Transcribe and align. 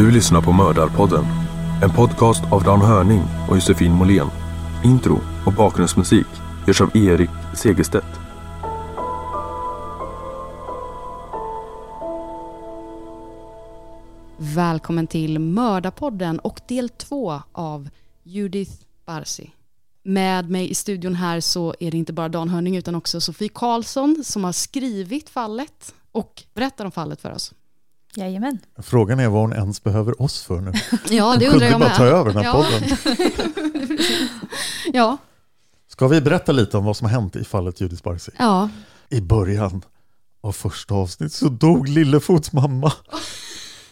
Du 0.00 0.10
lyssnar 0.10 0.42
på 0.42 0.52
Mördarpodden. 0.52 1.24
En 1.82 1.90
podcast 1.90 2.44
av 2.52 2.62
Dan 2.64 2.80
Hörning 2.80 3.22
och 3.48 3.56
Josefin 3.56 3.92
Måhlén. 3.92 4.26
Intro 4.84 5.20
och 5.46 5.52
bakgrundsmusik 5.52 6.26
görs 6.66 6.80
av 6.80 6.96
Erik 6.96 7.30
Segerstedt. 7.56 8.06
Välkommen 14.38 15.06
till 15.06 15.38
Mördarpodden 15.38 16.38
och 16.38 16.60
del 16.68 16.88
två 16.88 17.42
av 17.52 17.88
Judith 18.22 18.72
Barsi. 19.06 19.50
Med 20.02 20.50
mig 20.50 20.70
i 20.70 20.74
studion 20.74 21.14
här 21.14 21.40
så 21.40 21.74
är 21.80 21.90
det 21.90 21.98
inte 21.98 22.12
bara 22.12 22.28
Dan 22.28 22.48
Hörning 22.48 22.76
utan 22.76 22.94
också 22.94 23.20
Sofie 23.20 23.48
Karlsson 23.48 24.22
som 24.24 24.44
har 24.44 24.52
skrivit 24.52 25.28
fallet 25.28 25.94
och 26.12 26.42
berättar 26.54 26.84
om 26.84 26.92
fallet 26.92 27.20
för 27.20 27.32
oss. 27.32 27.54
Jajamän. 28.14 28.58
Frågan 28.78 29.20
är 29.20 29.28
vad 29.28 29.40
hon 29.40 29.52
ens 29.52 29.82
behöver 29.82 30.22
oss 30.22 30.42
för 30.42 30.60
nu. 30.60 30.72
Ja, 31.10 31.36
det 31.38 31.46
Hon 31.46 31.54
undrar 31.54 31.58
kunde 31.58 31.66
jag 31.66 31.80
bara 31.80 31.88
med. 31.88 31.96
ta 31.96 32.04
över 32.04 32.32
den 32.32 32.36
här 32.36 32.44
ja. 32.44 32.52
podden. 32.52 33.98
ja, 34.92 35.16
Ska 35.88 36.08
vi 36.08 36.20
berätta 36.20 36.52
lite 36.52 36.76
om 36.78 36.84
vad 36.84 36.96
som 36.96 37.04
har 37.04 37.12
hänt 37.12 37.36
i 37.36 37.44
fallet 37.44 37.80
Judith 37.80 38.02
Barsi? 38.02 38.30
ja. 38.38 38.68
I 39.08 39.20
början 39.20 39.82
av 40.40 40.52
första 40.52 40.94
avsnitt 40.94 41.32
så 41.32 41.48
dog 41.48 41.88
Lillefots 41.88 42.52
mamma. 42.52 42.92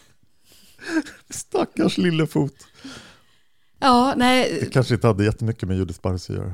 Stackars 1.29 1.97
Lillefot. 1.97 2.53
Ja, 3.79 4.13
nej, 4.17 4.57
Det 4.61 4.69
kanske 4.69 4.93
inte 4.93 5.07
hade 5.07 5.23
jättemycket 5.23 5.67
med 5.67 5.77
Judith 5.77 6.01
Barsi 6.01 6.33
att 6.33 6.39
göra. 6.39 6.53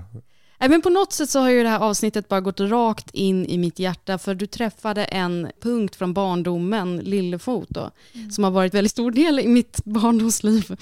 Nej, 0.60 0.70
men 0.70 0.82
på 0.82 0.90
något 0.90 1.14
sätt 1.14 1.30
så 1.30 1.40
har 1.40 1.50
ju 1.50 1.64
det 1.64 1.70
här 1.70 1.80
avsnittet 1.80 2.28
bara 2.28 2.42
gått 2.42 2.60
rakt 2.60 3.12
in 3.12 3.46
i 3.46 3.58
mitt 3.58 3.80
hjärta 3.80 4.18
för 4.18 4.36
du 4.36 4.48
träffade 4.48 5.06
en 5.06 5.52
punkt 5.62 5.96
från 5.96 6.14
barndomen, 6.14 6.98
Lillefot 6.98 7.70
då, 7.70 7.92
som 8.32 8.44
har 8.44 8.52
varit 8.52 8.74
väldigt 8.74 8.92
stor 8.92 9.12
del 9.12 9.40
i 9.40 9.48
mitt 9.48 9.86
barndomsliv. 9.86 10.80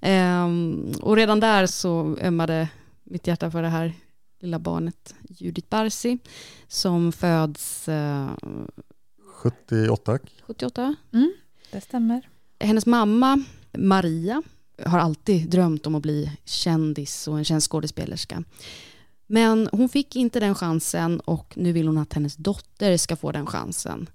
Ehm, 0.00 0.92
och 1.02 1.16
redan 1.16 1.40
där 1.40 1.66
så 1.66 2.16
ömmade 2.22 2.68
mitt 3.04 3.26
hjärta 3.26 3.50
för 3.50 3.62
det 3.62 3.68
här 3.68 3.92
lilla 4.40 4.58
barnet 4.58 5.14
Judith 5.28 5.68
Barsi 5.68 6.18
som 6.68 7.12
föds 7.12 7.88
eh, 7.88 8.30
78. 9.32 10.18
78. 10.42 10.94
Mm, 11.12 11.32
det 11.70 11.80
stämmer. 11.80 12.28
Hennes 12.60 12.86
mamma 12.86 13.44
Maria 13.72 14.42
har 14.84 14.98
alltid 14.98 15.50
drömt 15.50 15.86
om 15.86 15.94
att 15.94 16.02
bli 16.02 16.32
kändis 16.44 17.28
och 17.28 17.38
en 17.38 17.44
känd 17.44 17.62
skådespelerska. 17.62 18.44
Men 19.32 19.68
hon 19.72 19.88
fick 19.88 20.16
inte 20.16 20.40
den 20.40 20.54
chansen 20.54 21.20
och 21.20 21.52
nu 21.56 21.72
vill 21.72 21.86
hon 21.86 21.98
att 21.98 22.12
hennes 22.12 22.36
dotter 22.36 22.96
ska 22.96 23.16
få 23.16 23.32
den 23.32 23.46
chansen. 23.46 24.10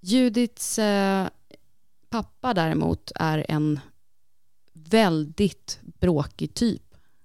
Judiths 0.00 0.78
eh, 0.78 1.28
pappa 2.08 2.54
däremot 2.54 3.12
är 3.14 3.46
en 3.48 3.80
väldigt 4.72 5.78
bråkig 6.00 6.54
typ. 6.54 6.82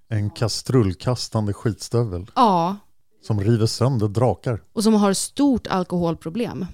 En 0.07 0.29
kastrullkastande 0.29 1.53
skitstövel 1.53 2.31
Ja, 2.35 2.77
som 3.21 3.39
river 3.41 3.65
sönder 3.65 4.07
drakar. 4.07 4.63
och 4.73 4.83
som 4.83 4.93
har 4.93 5.13
stort 5.13 5.67
alkoholproblem. 5.67 6.65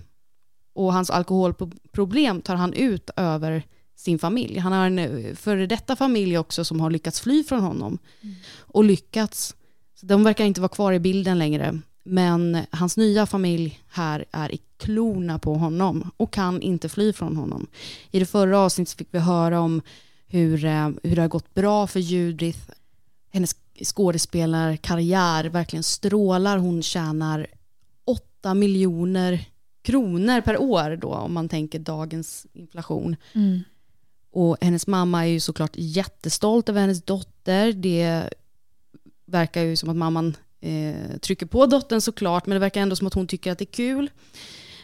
Och 0.73 0.93
hans 0.93 1.09
alkoholproblem 1.09 2.41
tar 2.41 2.55
han 2.55 2.73
ut 2.73 3.09
över 3.15 3.63
sin 3.95 4.19
familj. 4.19 4.57
Han 4.59 4.71
har 4.71 4.85
en 4.85 4.99
eh, 4.99 5.35
före 5.35 5.65
detta 5.67 5.95
familj 5.95 6.37
också 6.37 6.65
som 6.65 6.79
har 6.79 6.89
lyckats 6.89 7.21
fly 7.21 7.43
från 7.43 7.59
honom. 7.61 7.97
Och 8.59 8.83
lyckats. 8.83 9.55
Så 10.01 10.07
de 10.07 10.23
verkar 10.23 10.45
inte 10.45 10.61
vara 10.61 10.69
kvar 10.69 10.93
i 10.93 10.99
bilden 10.99 11.39
längre. 11.39 11.79
Men 12.03 12.57
hans 12.71 12.97
nya 12.97 13.25
familj 13.25 13.79
här 13.89 14.25
är 14.31 14.51
i 14.51 14.59
klorna 14.77 15.39
på 15.39 15.53
honom 15.53 16.11
och 16.17 16.33
kan 16.33 16.61
inte 16.61 16.89
fly 16.89 17.13
från 17.13 17.37
honom. 17.37 17.67
I 18.11 18.19
det 18.19 18.25
förra 18.25 18.59
avsnittet 18.59 18.97
fick 18.97 19.07
vi 19.11 19.19
höra 19.19 19.59
om 19.59 19.81
hur, 20.27 20.65
eh, 20.65 20.89
hur 21.03 21.15
det 21.15 21.21
har 21.21 21.27
gått 21.27 21.53
bra 21.53 21.87
för 21.87 21.99
Judith. 21.99 22.59
Hennes 23.31 23.55
skådespelarkarriär 23.83 25.45
verkligen 25.45 25.83
strålar. 25.83 26.57
Hon 26.57 26.83
tjänar 26.83 27.47
8 28.05 28.53
miljoner 28.53 29.45
kronor 29.81 30.41
per 30.41 30.61
år 30.61 30.97
då 31.01 31.13
om 31.13 31.33
man 31.33 31.49
tänker 31.49 31.79
dagens 31.79 32.47
inflation. 32.53 33.15
Mm. 33.33 33.59
Och 34.31 34.57
hennes 34.61 34.87
mamma 34.87 35.25
är 35.25 35.29
ju 35.29 35.39
såklart 35.39 35.71
jättestolt 35.73 36.69
över 36.69 36.81
hennes 36.81 37.03
dotter. 37.03 37.73
Det 37.73 38.29
verkar 39.31 39.61
ju 39.61 39.75
som 39.75 39.89
att 39.89 39.95
mamman 39.95 40.35
eh, 40.61 41.17
trycker 41.21 41.45
på 41.45 41.65
dottern 41.65 42.01
såklart, 42.01 42.45
men 42.45 42.55
det 42.55 42.59
verkar 42.59 42.81
ändå 42.81 42.95
som 42.95 43.07
att 43.07 43.13
hon 43.13 43.27
tycker 43.27 43.51
att 43.51 43.57
det 43.57 43.63
är 43.63 43.73
kul. 43.73 44.09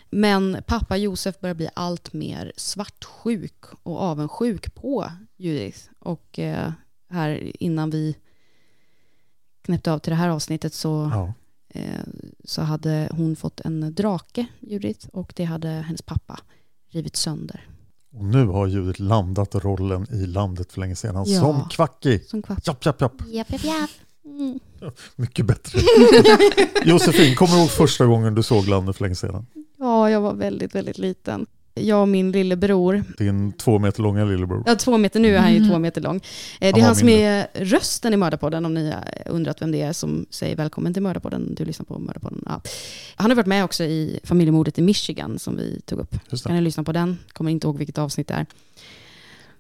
Men 0.10 0.58
pappa 0.68 0.98
Josef 0.98 1.40
börjar 1.40 1.56
bli 1.56 1.70
allt 1.74 2.14
mer 2.14 2.52
svartsjuk 2.58 3.64
och 3.84 4.02
avundsjuk 4.02 4.76
på 4.76 5.12
Judith. 5.38 5.80
Och 6.00 6.40
eh, 6.40 6.72
här 7.10 7.52
innan 7.64 7.90
vi 7.90 8.16
knäppte 9.62 9.92
av 9.92 10.00
till 10.00 10.10
det 10.12 10.16
här 10.16 10.30
avsnittet 10.30 10.74
så, 10.74 11.10
Ja. 11.14 11.34
eh, 11.80 12.02
så 12.44 12.62
hade 12.62 13.10
hon 13.12 13.36
fått 13.36 13.60
en 13.62 13.94
drake, 13.96 14.46
Judith, 14.60 15.08
och 15.14 15.34
det 15.36 15.44
hade 15.44 15.68
hennes 15.70 16.02
pappa 16.02 16.40
rivit 16.90 17.16
sönder. 17.16 17.68
Och 18.14 18.26
nu 18.26 18.46
har 18.46 18.68
Judith 18.68 19.02
landat 19.02 19.56
rollen 19.56 20.08
i 20.12 20.26
landet 20.26 20.72
för 20.72 20.80
länge 20.80 20.96
sedan 20.96 21.24
Ja. 21.28 21.42
som 21.42 21.70
Kvacki. 21.70 22.20
Som 22.20 22.42
kvapp. 22.42 22.68
Japp, 22.68 22.86
japp, 22.86 23.02
japp. 23.02 23.14
Japp, 23.28 23.52
japp, 23.52 23.64
japp. 23.64 23.90
Mm. 24.40 24.60
Mycket 25.16 25.46
bättre. 25.46 25.80
Josefin, 26.86 27.36
kommer 27.36 27.54
du 27.54 27.60
ihåg 27.60 27.70
första 27.70 28.06
gången 28.06 28.36
du 28.36 28.44
såg 28.44 28.68
landet 28.68 28.96
för 28.98 29.04
länge 29.04 29.16
sedan? 29.16 29.46
Ja, 29.80 30.10
jag 30.10 30.22
var 30.22 30.34
väldigt, 30.34 30.76
väldigt 30.76 30.98
liten. 30.98 31.46
Jag 31.74 32.02
och 32.02 32.08
min 32.08 32.32
lillebror, 32.32 33.04
Din 33.18 33.52
två 33.54 33.80
meter 33.80 34.02
långa 34.04 34.26
lillebror. 34.26 34.64
ja 34.66 34.76
två 34.76 34.98
meter, 34.98 35.20
nu 35.20 35.36
är 35.36 35.40
han 35.40 35.52
ju 35.52 35.58
Mm. 35.58 35.70
två 35.70 35.80
meter 35.80 36.02
lång. 36.02 36.16
Eh, 36.16 36.22
Det 36.60 36.66
Han 36.66 36.74
är 36.76 36.80
var 36.82 36.86
han 36.88 36.96
som 36.96 37.10
är 37.10 37.48
rösten 37.54 38.14
i 38.14 38.18
Mördarpodden, 38.18 38.66
om 38.66 38.74
ni 38.74 38.92
har 38.92 39.04
undrat 39.26 39.62
vem 39.62 39.72
det 39.72 39.82
är 39.82 39.94
som 39.94 40.26
säger 40.30 40.56
välkommen 40.56 40.94
till 40.94 41.04
Mördarpodden. 41.04 41.56
Du 41.56 41.66
lyssnar 41.66 41.86
på 41.86 42.00
Mördarpodden. 42.00 42.44
Ja. 42.46 42.62
Han 43.16 43.32
har 43.32 43.36
varit 43.36 43.48
med 43.48 43.64
också 43.64 43.84
i 43.84 44.20
familjemordet 44.24 44.80
i 44.80 44.82
Michigan 44.82 45.40
som 45.40 45.56
vi 45.58 45.82
tog 45.86 46.00
upp. 46.00 46.16
Just 46.30 46.46
Kan 46.48 46.56
ni 46.56 46.62
lyssna 46.62 46.84
på 46.84 46.92
den? 46.92 47.18
Kommer 47.34 47.52
inte 47.52 47.68
ihåg 47.68 47.78
vilket 47.78 47.98
avsnitt 47.98 48.28
det 48.28 48.34
är. 48.34 48.46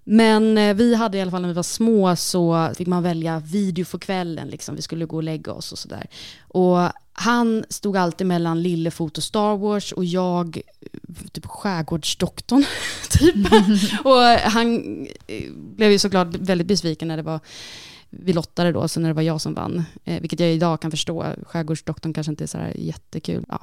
Men 0.09 0.57
eh, 0.57 0.73
vi 0.73 0.95
hade 0.95 1.17
i 1.17 1.21
alla 1.21 1.31
fall 1.31 1.41
när 1.41 1.47
vi 1.47 1.53
var 1.53 1.63
små 1.63 2.15
så 2.15 2.71
fick 2.77 2.87
man 2.87 3.03
välja 3.03 3.39
video 3.39 3.85
för 3.85 3.97
kvällen. 3.97 4.47
Liksom. 4.47 4.75
Vi 4.75 4.81
skulle 4.81 5.05
gå 5.05 5.15
och 5.15 5.23
lägga 5.23 5.53
oss 5.53 5.71
och 5.71 5.79
sådär. 5.79 6.07
Och 6.39 6.77
han 7.13 7.65
stod 7.69 7.97
alltid 7.97 8.27
mellan 8.27 8.61
Lillefot 8.61 9.17
och 9.17 9.23
Star 9.23 9.57
Wars 9.57 9.91
och 9.91 10.05
jag 10.05 10.61
eh, 10.81 11.13
typ 11.31 11.45
skärgårdsdoktorn. 11.45 12.65
typ. 13.09 13.35
och 14.05 14.21
han 14.51 14.77
eh, 15.27 15.51
blev 15.53 15.91
ju 15.91 15.99
såklart 15.99 16.35
väldigt 16.35 16.67
besviken 16.67 17.07
när 17.07 17.17
det 17.17 17.23
var 17.23 17.39
vi 18.09 18.33
lottade 18.33 18.71
då, 18.71 18.87
så 18.87 18.99
när 18.99 19.09
det 19.09 19.13
var 19.13 19.21
jag 19.21 19.41
som 19.41 19.53
vann. 19.53 19.83
Eh, 20.03 20.21
vilket 20.21 20.39
jag 20.39 20.53
idag 20.53 20.81
kan 20.81 20.91
förstå. 20.91 21.25
Skärgårdsdoktorn 21.47 22.13
kanske 22.13 22.31
inte 22.31 22.43
är 22.43 22.47
så 22.47 22.57
här 22.57 22.73
jättekul. 22.77 23.45
Ja. 23.49 23.61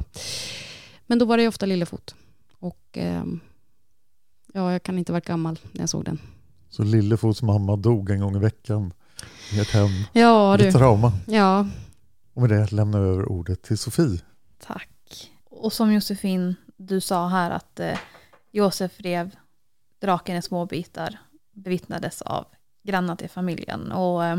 Men 1.07 1.19
då 1.19 1.25
var 1.25 1.37
det 1.37 1.43
ju 1.43 1.49
ofta 1.49 1.67
Lillefot. 1.67 2.15
Och 2.59 2.89
ehm, 2.93 3.41
ja, 4.55 4.73
jag 4.73 4.83
kan 4.83 4.99
inte 4.99 5.13
varit 5.13 5.27
gammal 5.27 5.59
när 5.73 5.81
jag 5.83 5.89
såg 5.89 6.05
den. 6.05 6.19
Så 6.71 6.83
Lillefots 6.83 7.43
mamma 7.43 7.77
dog 7.77 8.11
en 8.11 8.21
gång 8.21 8.37
i 8.37 8.39
veckan 8.39 8.93
i 9.53 9.61
ett 9.61 9.71
hem. 9.71 9.91
Ja 10.13 10.57
du. 10.59 10.73
trauma. 10.73 11.13
Ja, 11.27 11.69
Och 12.35 12.43
med 12.43 12.51
det 12.51 12.73
lämnar 12.73 13.01
vi 13.01 13.09
över 13.09 13.29
ordet 13.29 13.63
till 13.63 13.79
Sofie. 13.79 14.21
Tack. 14.67 15.31
Och 15.51 15.73
som 15.73 15.93
Josefin, 15.93 16.55
du 16.77 17.01
sa 17.01 17.29
här 17.29 17.51
att 17.51 17.81
eh, 17.81 17.99
Josef 18.53 18.93
rev 19.01 19.31
draken 20.01 20.37
i 20.37 20.43
små 20.43 20.67
bitar 20.67 21.19
bevittnades 21.53 22.23
av 22.23 22.47
grannar 22.83 23.17
till 23.17 23.31
familjen. 23.31 23.93
Och 23.93 24.25
eh, 24.25 24.39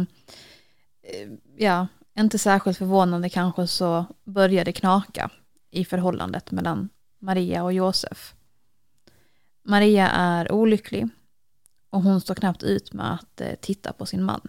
eh, 1.04 1.30
ja, 1.58 1.88
inte 2.18 2.40
särskilt 2.40 2.78
förvånande 2.78 3.30
kanske 3.30 3.68
så 3.68 4.06
började 4.24 4.72
knaka 4.72 5.30
i 5.72 5.86
förhållandet 5.86 6.52
mellan 6.52 6.90
Maria 7.20 7.64
och 7.64 7.74
Josef. 7.74 8.34
Maria 9.68 10.10
är 10.10 10.52
olycklig 10.52 11.08
och 11.90 12.02
hon 12.02 12.22
står 12.22 12.36
knappt 12.36 12.64
ut 12.64 12.94
med 12.94 13.14
att 13.14 13.42
eh, 13.42 13.56
titta 13.62 13.94
på 13.94 14.06
sin 14.06 14.24
man. 14.24 14.42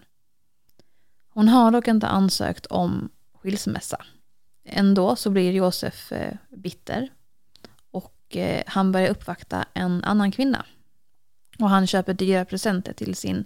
Hon 1.28 1.48
har 1.48 1.70
dock 1.70 1.88
inte 1.88 2.06
ansökt 2.06 2.66
om 2.66 3.08
skilsmässa. 3.34 4.04
Ändå 4.64 5.16
så 5.16 5.30
blir 5.30 5.52
Josef 5.52 6.12
eh, 6.12 6.36
bitter 6.50 7.12
och 7.90 8.36
eh, 8.36 8.62
han 8.66 8.92
börjar 8.92 9.08
uppvakta 9.08 9.64
en 9.74 10.04
annan 10.04 10.32
kvinna. 10.32 10.66
Och 11.58 11.70
han 11.70 11.86
köper 11.86 12.14
dyra 12.14 12.44
presenter 12.44 12.92
till 12.92 13.14
sin 13.14 13.44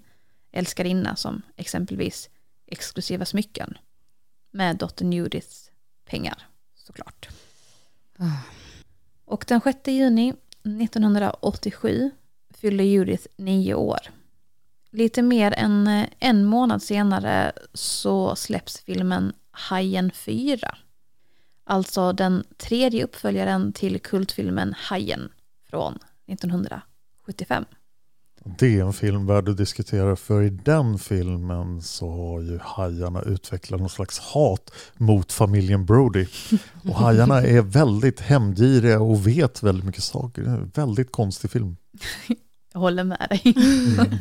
älskarinna 0.52 1.16
som 1.16 1.42
exempelvis 1.56 2.30
exklusiva 2.66 3.24
smycken 3.24 3.78
med 4.50 4.76
dottern 4.76 5.12
Judiths 5.12 5.70
pengar 6.04 6.46
såklart. 6.74 7.28
Och 9.24 9.44
den 9.48 9.60
6 9.60 9.78
juni 9.88 10.34
1987 10.62 12.10
fyllde 12.54 12.84
Judith 12.84 13.26
nio 13.36 13.74
år. 13.74 13.98
Lite 14.92 15.22
mer 15.22 15.54
än 15.56 15.86
eh, 15.86 16.06
en 16.18 16.44
månad 16.44 16.82
senare 16.82 17.52
så 17.74 18.36
släpps 18.36 18.80
filmen 18.80 19.32
Hajen 19.50 20.10
4. 20.10 20.76
Alltså 21.64 22.12
den 22.12 22.44
tredje 22.56 23.04
uppföljaren 23.04 23.72
till 23.72 24.00
kultfilmen 24.00 24.74
Hajen 24.78 25.32
från 25.70 25.98
1975. 26.26 27.64
Det 28.44 28.78
är 28.78 28.84
en 28.84 28.92
film 28.92 29.26
värd 29.26 29.48
att 29.48 29.56
diskutera 29.56 30.16
för 30.16 30.42
i 30.42 30.50
den 30.50 30.98
filmen 30.98 31.82
så 31.82 32.10
har 32.10 32.40
ju 32.40 32.58
hajarna 32.62 33.22
utvecklat 33.22 33.80
någon 33.80 33.90
slags 33.90 34.18
hat 34.18 34.72
mot 34.96 35.32
familjen 35.32 35.86
Brody. 35.86 36.26
Och 36.84 36.94
hajarna 36.94 37.42
är 37.42 37.62
väldigt 37.62 38.20
hämndgiriga 38.20 39.00
och 39.00 39.26
vet 39.26 39.62
väldigt 39.62 39.84
mycket 39.84 40.02
saker. 40.02 40.42
Det 40.42 40.48
är 40.48 40.54
en 40.54 40.72
väldigt 40.74 41.12
konstig 41.12 41.50
film. 41.50 41.76
Jag 42.72 42.80
håller 42.80 43.04
med 43.04 43.26
dig. 43.30 43.54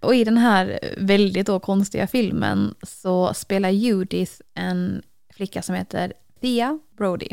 och 0.00 0.14
i 0.14 0.24
den 0.24 0.38
här 0.38 0.80
väldigt 0.98 1.46
då 1.46 1.60
konstiga 1.60 2.06
filmen 2.06 2.74
så 2.82 3.34
spelar 3.34 3.68
Judith 3.70 4.32
en 4.54 5.02
flicka 5.34 5.62
som 5.62 5.74
heter 5.74 6.12
Thea 6.40 6.78
Brody. 6.96 7.28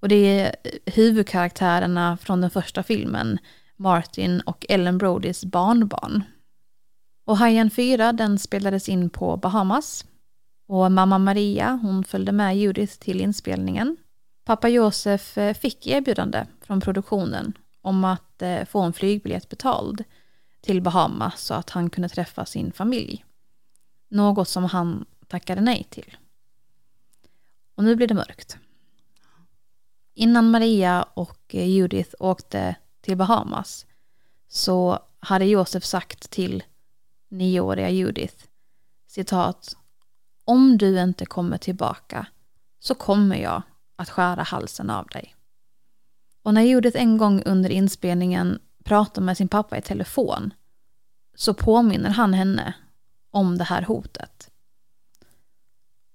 Och 0.00 0.08
det 0.08 0.40
är 0.40 0.56
huvudkaraktärerna 0.86 2.16
från 2.16 2.40
den 2.40 2.50
första 2.50 2.82
filmen, 2.82 3.38
Martin 3.76 4.40
och 4.40 4.66
Ellen 4.68 4.98
Brodys 4.98 5.44
barnbarn. 5.44 6.24
Och 7.24 7.38
Hajen 7.38 7.70
4 7.70 8.12
den 8.12 8.38
spelades 8.38 8.88
in 8.88 9.10
på 9.10 9.36
Bahamas. 9.36 10.04
Och 10.66 10.92
mamma 10.92 11.18
Maria 11.18 11.78
hon 11.82 12.04
följde 12.04 12.32
med 12.32 12.56
Judith 12.56 12.98
till 12.98 13.20
inspelningen. 13.20 13.96
Pappa 14.44 14.68
Josef 14.68 15.38
eh, 15.38 15.54
fick 15.54 15.86
erbjudande 15.86 16.46
från 16.60 16.80
produktionen 16.80 17.52
om 17.80 18.04
att 18.04 18.42
eh, 18.42 18.64
få 18.64 18.80
en 18.80 18.92
flygbiljett 18.92 19.48
betald 19.48 20.04
till 20.60 20.82
Bahamas 20.82 21.40
så 21.40 21.54
att 21.54 21.70
han 21.70 21.90
kunde 21.90 22.08
träffa 22.08 22.46
sin 22.46 22.72
familj. 22.72 23.24
Något 24.08 24.48
som 24.48 24.64
han 24.64 25.04
tackade 25.26 25.60
nej 25.60 25.86
till. 25.90 26.16
Och 27.74 27.84
nu 27.84 27.96
blir 27.96 28.06
det 28.06 28.14
mörkt. 28.14 28.58
Innan 30.14 30.50
Maria 30.50 31.02
och 31.02 31.54
eh, 31.54 31.68
Judith 31.68 32.14
åkte 32.18 32.76
till 33.02 33.16
Bahamas 33.16 33.86
så 34.48 34.98
hade 35.20 35.44
Josef 35.44 35.84
sagt 35.84 36.30
till 36.30 36.62
nioåriga 37.28 37.90
Judith 37.90 38.44
citat 39.06 39.76
Om 40.44 40.78
du 40.78 41.00
inte 41.00 41.26
kommer 41.26 41.58
tillbaka 41.58 42.26
så 42.78 42.94
kommer 42.94 43.36
jag 43.36 43.62
att 43.96 44.10
skära 44.10 44.42
halsen 44.42 44.90
av 44.90 45.06
dig. 45.06 45.34
Och 46.42 46.54
när 46.54 46.62
Judith 46.62 47.00
en 47.00 47.18
gång 47.18 47.42
under 47.42 47.70
inspelningen 47.70 48.60
pratar 48.84 49.22
med 49.22 49.36
sin 49.36 49.48
pappa 49.48 49.78
i 49.78 49.82
telefon 49.82 50.54
så 51.34 51.54
påminner 51.54 52.10
han 52.10 52.34
henne 52.34 52.74
om 53.30 53.58
det 53.58 53.64
här 53.64 53.82
hotet. 53.82 54.50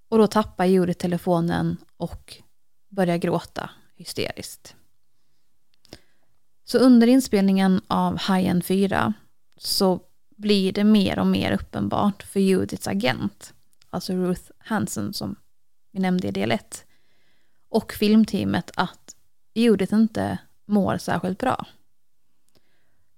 Och 0.10 0.18
då 0.18 0.28
tappar 0.28 0.66
Judith 0.66 1.00
telefonen 1.00 1.78
och 1.98 2.42
börjar 2.90 3.18
gråta 3.18 3.70
hysteriskt. 3.96 4.76
Så 6.70 6.78
under 6.78 7.08
inspelningen 7.08 7.82
av 7.88 8.18
Hajen 8.18 8.62
4 8.62 9.14
så 9.58 10.00
blir 10.36 10.72
det 10.72 10.84
mer 10.84 11.20
och 11.20 11.28
mer 11.28 11.52
uppenbart 11.52 12.24
för 12.24 12.40
Judiths 12.40 12.88
agent, 12.88 13.54
alltså 13.90 14.14
Ruth 14.14 14.52
Hansen 14.58 15.14
som 15.14 15.36
vi 15.92 16.00
nämnde 16.00 16.28
i 16.28 16.32
del 16.32 16.52
1, 16.52 16.86
och 17.70 17.94
filmteamet 17.94 18.72
att 18.76 19.16
Judith 19.54 19.94
inte 19.94 20.38
mår 20.66 20.98
särskilt 20.98 21.40
bra. 21.40 21.66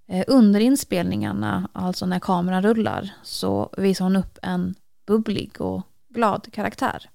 Eh, 0.06 0.24
under 0.28 0.60
inspelningarna, 0.60 1.68
alltså 1.72 2.06
när 2.06 2.20
kameran 2.20 2.62
rullar, 2.62 3.10
så 3.22 3.74
visar 3.76 4.04
hon 4.04 4.16
upp 4.16 4.38
en 4.42 4.74
bubblig 5.06 5.60
och 5.60 5.82
glad 6.08 6.52
karaktär. 6.52 7.10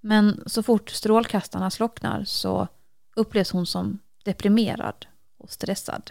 Men 0.00 0.42
så 0.46 0.62
fort 0.62 0.90
strålkastarna 0.90 1.70
slocknar 1.70 2.24
så 2.24 2.68
upplevs 3.16 3.50
hon 3.50 3.66
som 3.66 3.98
deprimerad 4.24 5.06
och 5.38 5.50
stressad. 5.50 6.10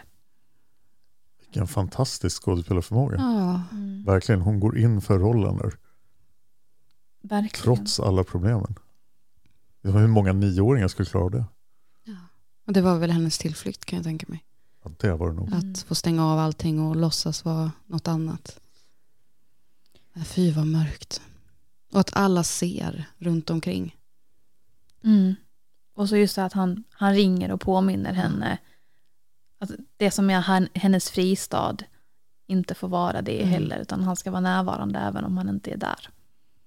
Vilken 1.40 1.66
fantastisk 1.66 2.42
skådespelarförmåga. 2.42 3.16
Ja. 3.18 3.62
Verkligen, 4.04 4.40
hon 4.40 4.60
går 4.60 4.78
in 4.78 5.00
för 5.00 5.18
rollen 5.18 5.56
där. 5.56 5.78
Verkligen. 7.20 7.76
Trots 7.76 8.00
alla 8.00 8.24
problemen. 8.24 8.74
Det 9.82 9.90
var 9.90 10.00
hur 10.00 10.08
många 10.08 10.32
nioåringar 10.32 10.88
skulle 10.88 11.08
klara 11.08 11.28
det? 11.28 11.44
Ja. 12.04 12.16
Och 12.66 12.72
det 12.72 12.82
var 12.82 12.98
väl 12.98 13.10
hennes 13.10 13.38
tillflykt 13.38 13.84
kan 13.84 13.96
jag 13.96 14.04
tänka 14.04 14.26
mig. 14.28 14.44
Ja, 14.84 14.90
det 14.98 15.14
var 15.14 15.28
det 15.28 15.34
nog. 15.34 15.48
Mm. 15.48 15.72
Att 15.72 15.78
få 15.78 15.94
stänga 15.94 16.26
av 16.26 16.38
allting 16.38 16.80
och 16.80 16.96
låtsas 16.96 17.44
vara 17.44 17.72
något 17.86 18.08
annat. 18.08 18.60
Nej, 20.12 20.24
Fy 20.24 20.52
vad 20.52 20.66
mörkt. 20.66 21.20
Och 21.92 22.00
att 22.00 22.16
alla 22.16 22.44
ser 22.44 23.04
runt 23.18 23.50
omkring. 23.50 23.96
Mm. 25.04 25.34
Och 25.94 26.08
så 26.08 26.16
just 26.16 26.36
det 26.36 26.44
att 26.44 26.52
han, 26.52 26.84
han 26.90 27.14
ringer 27.14 27.52
och 27.52 27.60
påminner 27.60 28.12
henne 28.12 28.58
att 29.58 29.70
det 29.96 30.10
som 30.10 30.30
är 30.30 30.68
hennes 30.78 31.10
fristad 31.10 31.76
inte 32.46 32.74
får 32.74 32.88
vara 32.88 33.22
det 33.22 33.38
Mm. 33.42 33.48
heller, 33.52 33.78
utan 33.78 34.02
han 34.02 34.16
ska 34.16 34.30
vara 34.30 34.40
närvarande 34.40 34.98
även 34.98 35.24
om 35.24 35.36
han 35.36 35.48
inte 35.48 35.70
är 35.70 35.76
där. 35.76 36.08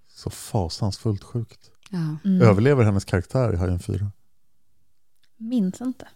Så 0.08 0.30
fasansfullt 0.30 1.24
sjukt. 1.24 1.72
Ja. 1.90 1.98
Mm. 2.26 2.42
Överlever 2.42 2.84
hennes 2.84 3.06
karaktär 3.06 3.54
i 3.54 3.56
Hajen 3.58 3.80
4? 3.80 4.12
Minns 5.38 5.82
inte. 5.82 6.08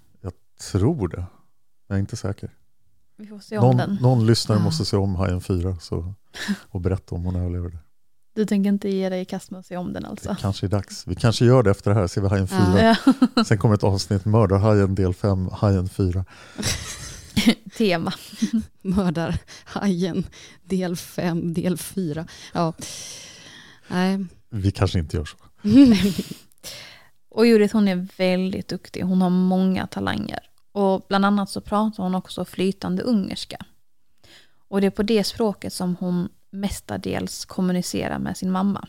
Tror 0.71 1.07
det. 1.07 1.25
Jag 1.87 1.95
är 1.95 1.99
inte 1.99 2.15
säker. 2.17 2.49
Vi 3.15 3.27
får 3.27 3.39
se 3.39 3.57
om 3.57 3.65
Någon, 3.67 3.77
den. 3.77 3.97
någon 4.01 4.25
lyssnare 4.25 4.59
Ja. 4.59 4.63
måste 4.63 4.85
se 4.85 4.97
om 4.97 5.15
Hajen 5.15 5.41
4 5.41 5.77
så, 5.79 6.13
och 6.69 6.81
berätta 6.81 7.15
om 7.15 7.23
hon 7.25 7.35
överlever 7.35 7.69
det. 7.69 7.77
Du 8.35 8.45
tänker 8.45 8.69
inte 8.69 8.89
ge 8.89 9.09
dig 9.09 9.21
i 9.21 9.25
kast 9.25 9.51
med 9.51 9.59
att 9.59 9.65
se 9.65 9.77
om 9.77 9.93
den 9.93 10.03
Det 10.03 10.09
alltså? 10.09 10.35
kanske 10.39 10.65
är 10.65 10.69
dags. 10.69 11.07
Vi 11.07 11.15
kanske 11.15 11.45
gör 11.45 11.63
det 11.63 11.71
efter 11.71 11.91
det 11.91 11.99
här, 11.99 12.07
ser 12.07 12.21
vi 12.21 12.27
Hajen 12.27 12.47
4. 12.47 12.95
Ja. 13.35 13.43
Sen 13.43 13.57
kommer 13.57 13.75
ett 13.75 13.83
avsnitt 13.83 14.25
Mördarhajen 14.25 14.95
del 14.95 15.13
5, 15.13 15.49
Hajen 15.51 15.89
4. 15.89 16.25
Tema. 17.77 18.13
Mördarhajen 18.81 20.23
del 20.63 20.95
5, 20.95 21.53
del 21.53 21.77
4. 21.77 22.27
Ja. 22.53 22.73
Nej. 23.87 24.25
Vi 24.49 24.71
kanske 24.71 24.99
inte 24.99 25.17
gör 25.17 25.25
så. 25.25 25.37
Och 27.29 27.47
Judith 27.47 27.73
hon 27.73 27.87
är 27.87 28.07
väldigt 28.17 28.67
duktig. 28.67 29.01
Hon 29.01 29.21
har 29.21 29.29
många 29.29 29.87
talanger. 29.87 30.39
Och 30.71 31.05
bland 31.07 31.25
annat 31.25 31.49
så 31.49 31.61
pratar 31.61 32.03
hon 32.03 32.15
också 32.15 32.45
flytande 32.45 33.03
ungerska. 33.03 33.57
Och 34.67 34.81
det 34.81 34.87
är 34.87 34.91
på 34.91 35.03
det 35.03 35.23
språket 35.23 35.73
som 35.73 35.95
hon 35.99 36.29
mestadels 36.55 37.45
kommunicerar 37.45 38.19
med 38.19 38.37
sin 38.37 38.51
mamma. 38.51 38.87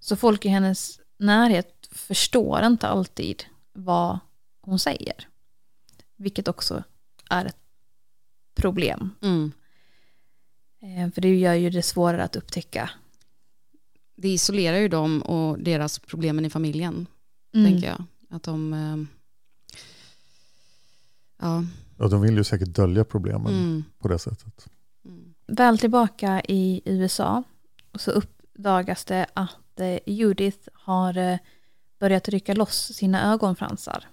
Så 0.00 0.16
folk 0.16 0.44
i 0.44 0.48
hennes 0.48 1.00
närhet 1.18 1.88
förstår 1.92 2.62
inte 2.64 2.88
alltid 2.88 3.44
vad 3.72 4.18
hon 4.60 4.78
säger. 4.78 5.28
Vilket 6.16 6.48
också 6.48 6.82
är 7.30 7.44
ett 7.44 7.56
problem. 8.54 9.10
Mm. 9.22 9.52
Eh, 10.80 11.10
För 11.12 11.20
det 11.20 11.36
gör 11.36 11.54
ju 11.54 11.70
det 11.70 11.82
svårare 11.82 12.24
att 12.24 12.36
upptäcka. 12.36 12.90
Det 14.16 14.28
isolerar 14.28 14.76
ju 14.78 14.88
dem 14.88 15.22
och 15.22 15.58
deras 15.58 15.98
problemen 15.98 16.44
i 16.44 16.50
familjen, 16.50 17.06
Mm. 17.54 17.72
tänker 17.72 17.88
jag. 17.88 18.04
Att 18.30 18.42
de... 18.42 18.72
eh, 18.72 18.96
Ja. 21.40 21.64
Ja, 21.98 22.08
de 22.08 22.20
vill 22.20 22.36
ju 22.36 22.44
säkert 22.44 22.68
dölja 22.68 23.04
problemen 23.04 23.52
Mm. 23.54 23.84
på 23.98 24.08
det 24.08 24.18
sättet. 24.18 24.66
Väl 25.48 25.78
tillbaka 25.78 26.42
i 26.48 26.82
USA 26.84 27.42
så 27.94 28.10
uppdagas 28.10 29.04
det 29.04 29.26
att 29.34 29.80
eh, 29.80 29.98
Judith 30.06 30.68
har 30.72 31.18
eh, 31.18 31.38
börjat 32.00 32.28
rycka 32.28 32.54
loss 32.54 32.92
sina 32.94 33.32
ögonfransar. 33.32 34.04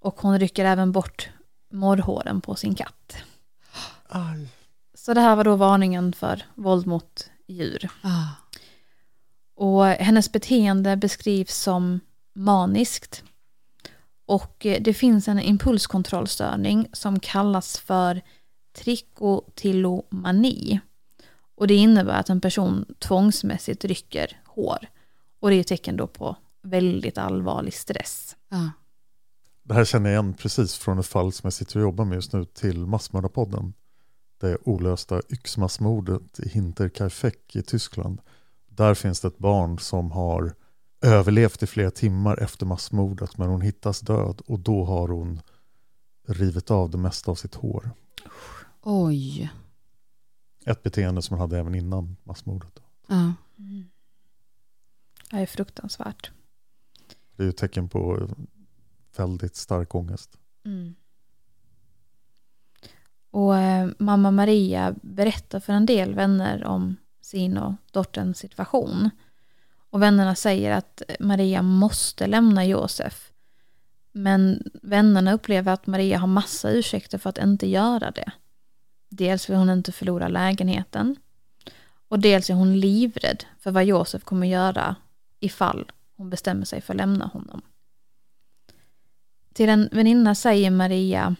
Och 0.00 0.20
hon 0.20 0.38
rycker 0.38 0.64
även 0.64 0.92
bort 0.92 1.28
morrhåren 1.70 2.40
på 2.40 2.54
sin 2.54 2.74
katt. 2.74 3.16
Aj. 4.08 4.48
Så 4.94 5.14
det 5.14 5.20
här 5.20 5.36
var 5.36 5.44
då 5.44 5.56
varningen 5.56 6.12
för 6.12 6.42
våld 6.54 6.86
mot 6.86 7.30
djur. 7.46 7.90
Ah. 8.02 8.26
Och 9.54 9.86
hennes 9.86 10.32
beteende 10.32 10.96
beskrivs 10.96 11.54
som 11.54 12.00
maniskt. 12.32 13.22
Och 14.26 14.66
eh, 14.66 14.82
det 14.82 14.94
finns 14.94 15.28
en 15.28 15.40
impulskontrollstörning 15.40 16.88
som 16.92 17.20
kallas 17.20 17.78
för 17.78 18.22
trikotillomani. 18.72 20.80
Och 21.54 21.66
det 21.66 21.74
innebär 21.74 22.20
att 22.20 22.28
en 22.28 22.40
person 22.40 22.94
tvångsmässigt 22.98 23.84
rycker 23.84 24.40
hår. 24.44 24.78
Och 25.40 25.50
det 25.50 25.56
är 25.56 25.60
ett 25.60 25.66
tecken 25.66 25.96
då 25.96 26.06
på 26.06 26.36
väldigt 26.62 27.18
allvarlig 27.18 27.74
stress. 27.74 28.36
Ja. 28.48 28.70
Det 29.62 29.74
här 29.74 29.84
känner 29.84 30.10
jag 30.10 30.14
igen 30.14 30.34
precis 30.34 30.74
från 30.74 30.98
ett 30.98 31.06
fall 31.06 31.32
som 31.32 31.46
jag 31.46 31.52
sitter 31.52 31.76
och 31.76 31.82
jobbar 31.82 32.04
med 32.04 32.16
just 32.16 32.32
nu 32.32 32.44
till 32.44 32.86
Massmördarpodden. 32.86 33.74
Det 34.40 34.58
olösta 34.64 35.22
yxmassmordet 35.28 36.40
i 36.40 36.48
Hinterkaifeck 36.48 37.56
i 37.56 37.62
Tyskland. 37.62 38.20
Där 38.66 38.94
finns 38.94 39.20
det 39.20 39.28
ett 39.28 39.38
barn 39.38 39.78
som 39.78 40.10
har 40.10 40.54
överlevt 41.00 41.62
i 41.62 41.66
flera 41.66 41.90
timmar 41.90 42.42
efter 42.42 42.66
massmordet 42.66 43.38
men 43.38 43.48
hon 43.48 43.60
hittas 43.60 44.00
död 44.00 44.42
och 44.46 44.60
då 44.60 44.84
har 44.84 45.08
hon 45.08 45.40
rivit 46.28 46.70
av 46.70 46.90
det 46.90 46.98
mesta 46.98 47.30
av 47.30 47.34
sitt 47.34 47.54
hår. 47.54 47.90
Oj. 48.90 49.50
Ett 50.64 50.82
beteende 50.82 51.22
som 51.22 51.34
hon 51.34 51.40
hade 51.40 51.58
även 51.58 51.74
innan 51.74 52.16
massmordet. 52.24 52.80
Ja. 53.06 53.32
Det 55.30 55.36
är 55.36 55.46
fruktansvärt. 55.46 56.30
Det 57.36 57.42
är 57.42 57.44
ju 57.44 57.50
ett 57.50 57.56
tecken 57.56 57.88
på 57.88 58.28
väldigt 59.16 59.56
stark 59.56 59.94
ångest. 59.94 60.38
Mm. 60.64 60.94
Och 63.30 63.56
eh, 63.56 63.88
mamma 63.98 64.30
Maria 64.30 64.94
berättar 65.02 65.60
för 65.60 65.72
en 65.72 65.86
del 65.86 66.14
vänner 66.14 66.64
om 66.64 66.96
sin 67.20 67.58
och 67.58 67.72
dotterns 67.92 68.38
situation. 68.38 69.10
Och 69.90 70.02
vännerna 70.02 70.34
säger 70.34 70.70
att 70.70 71.02
Maria 71.20 71.62
måste 71.62 72.26
lämna 72.26 72.64
Josef. 72.64 73.32
Men 74.12 74.70
vännerna 74.82 75.32
upplever 75.32 75.72
att 75.72 75.86
Maria 75.86 76.18
har 76.18 76.26
massa 76.26 76.70
ursäkter 76.70 77.18
för 77.18 77.30
att 77.30 77.38
inte 77.38 77.66
göra 77.68 78.10
det. 78.10 78.32
Dels 79.18 79.50
vill 79.50 79.56
hon 79.56 79.70
inte 79.70 79.92
förlora 79.92 80.28
lägenheten. 80.28 81.16
Och 82.08 82.18
dels 82.18 82.50
är 82.50 82.54
hon 82.54 82.80
livrädd 82.80 83.44
för 83.58 83.70
vad 83.70 83.84
Josef 83.84 84.24
kommer 84.24 84.46
göra 84.46 84.96
ifall 85.40 85.92
hon 86.16 86.30
bestämmer 86.30 86.64
sig 86.64 86.80
för 86.80 86.92
att 86.92 86.96
lämna 86.96 87.26
honom. 87.26 87.62
Till 89.52 89.68
en 89.68 89.88
väninna 89.92 90.34
säger 90.34 90.70
Maria 90.70 91.36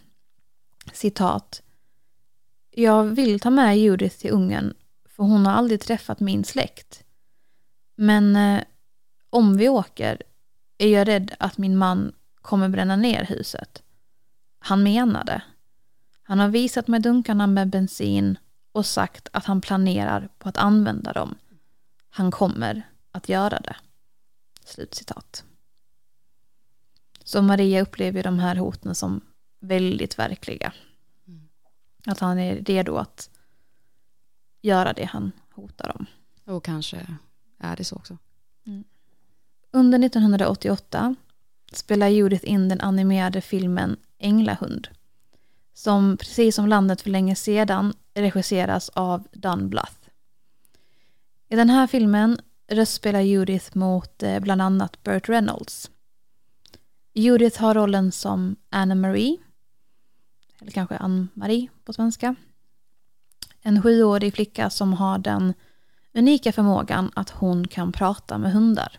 citat 0.92 1.62
Jag 2.70 3.04
vill 3.04 3.40
ta 3.40 3.50
med 3.50 3.78
Judith 3.78 4.16
till 4.16 4.30
Ungern 4.30 4.74
för 5.08 5.22
hon 5.22 5.46
har 5.46 5.52
aldrig 5.52 5.80
träffat 5.80 6.20
min 6.20 6.44
släkt. 6.44 7.04
Men 7.96 8.36
eh, 8.36 8.62
om 9.30 9.56
vi 9.56 9.68
åker 9.68 10.22
är 10.78 10.88
jag 10.88 11.08
rädd 11.08 11.34
att 11.38 11.58
min 11.58 11.76
man 11.76 12.12
kommer 12.42 12.68
bränna 12.68 12.96
ner 12.96 13.24
huset. 13.24 13.82
Han 14.58 14.82
menade. 14.82 15.42
Han 16.28 16.38
har 16.38 16.48
visat 16.48 16.88
mig 16.88 17.00
dunkarna 17.00 17.46
med 17.46 17.68
bensin 17.68 18.38
och 18.72 18.86
sagt 18.86 19.28
att 19.32 19.44
han 19.44 19.60
planerar 19.60 20.28
på 20.38 20.48
att 20.48 20.56
använda 20.56 21.12
dem. 21.12 21.34
Han 22.10 22.30
kommer 22.30 22.82
att 23.12 23.28
göra 23.28 23.60
det. 23.60 23.76
Slutcitat. 24.64 25.44
Så 27.24 27.42
Maria 27.42 27.82
upplever 27.82 28.22
de 28.22 28.38
här 28.38 28.56
hoten 28.56 28.94
som 28.94 29.20
väldigt 29.60 30.18
verkliga. 30.18 30.72
Att 32.06 32.18
han 32.18 32.38
är 32.38 32.56
redo 32.56 32.96
att 32.96 33.30
göra 34.62 34.92
det 34.92 35.04
han 35.04 35.32
hotar 35.50 35.96
om. 35.96 36.06
Och 36.44 36.64
kanske 36.64 37.06
är 37.58 37.76
det 37.76 37.84
så 37.84 37.96
också. 37.96 38.18
Under 39.70 40.06
1988 40.06 41.14
spelar 41.72 42.08
Judith 42.08 42.50
in 42.50 42.68
den 42.68 42.80
animerade 42.80 43.40
filmen 43.40 43.96
Änglahund. 44.18 44.88
Som 45.78 46.16
precis 46.16 46.54
som 46.54 46.68
Landet 46.68 47.00
för 47.00 47.10
länge 47.10 47.34
sedan 47.34 47.92
regisseras 48.14 48.88
av 48.88 49.28
Dan 49.32 49.68
Bluth. 49.68 50.08
I 51.48 51.56
den 51.56 51.70
här 51.70 51.86
filmen 51.86 52.40
röstspelar 52.68 53.20
Judith 53.20 53.76
mot 53.76 54.22
eh, 54.22 54.40
bland 54.40 54.62
annat 54.62 55.02
Burt 55.02 55.28
Reynolds. 55.28 55.90
Judith 57.14 57.60
har 57.60 57.74
rollen 57.74 58.12
som 58.12 58.56
Anna 58.70 58.94
Marie, 58.94 59.36
eller 60.60 60.70
kanske 60.70 60.96
Ann-Marie 60.96 61.68
på 61.84 61.92
svenska. 61.92 62.34
En 63.60 63.82
sjuårig 63.82 64.34
flicka 64.34 64.70
som 64.70 64.92
har 64.92 65.18
den 65.18 65.54
unika 66.14 66.52
förmågan 66.52 67.10
att 67.14 67.30
hon 67.30 67.68
kan 67.68 67.92
prata 67.92 68.38
med 68.38 68.52
hundar. 68.52 68.98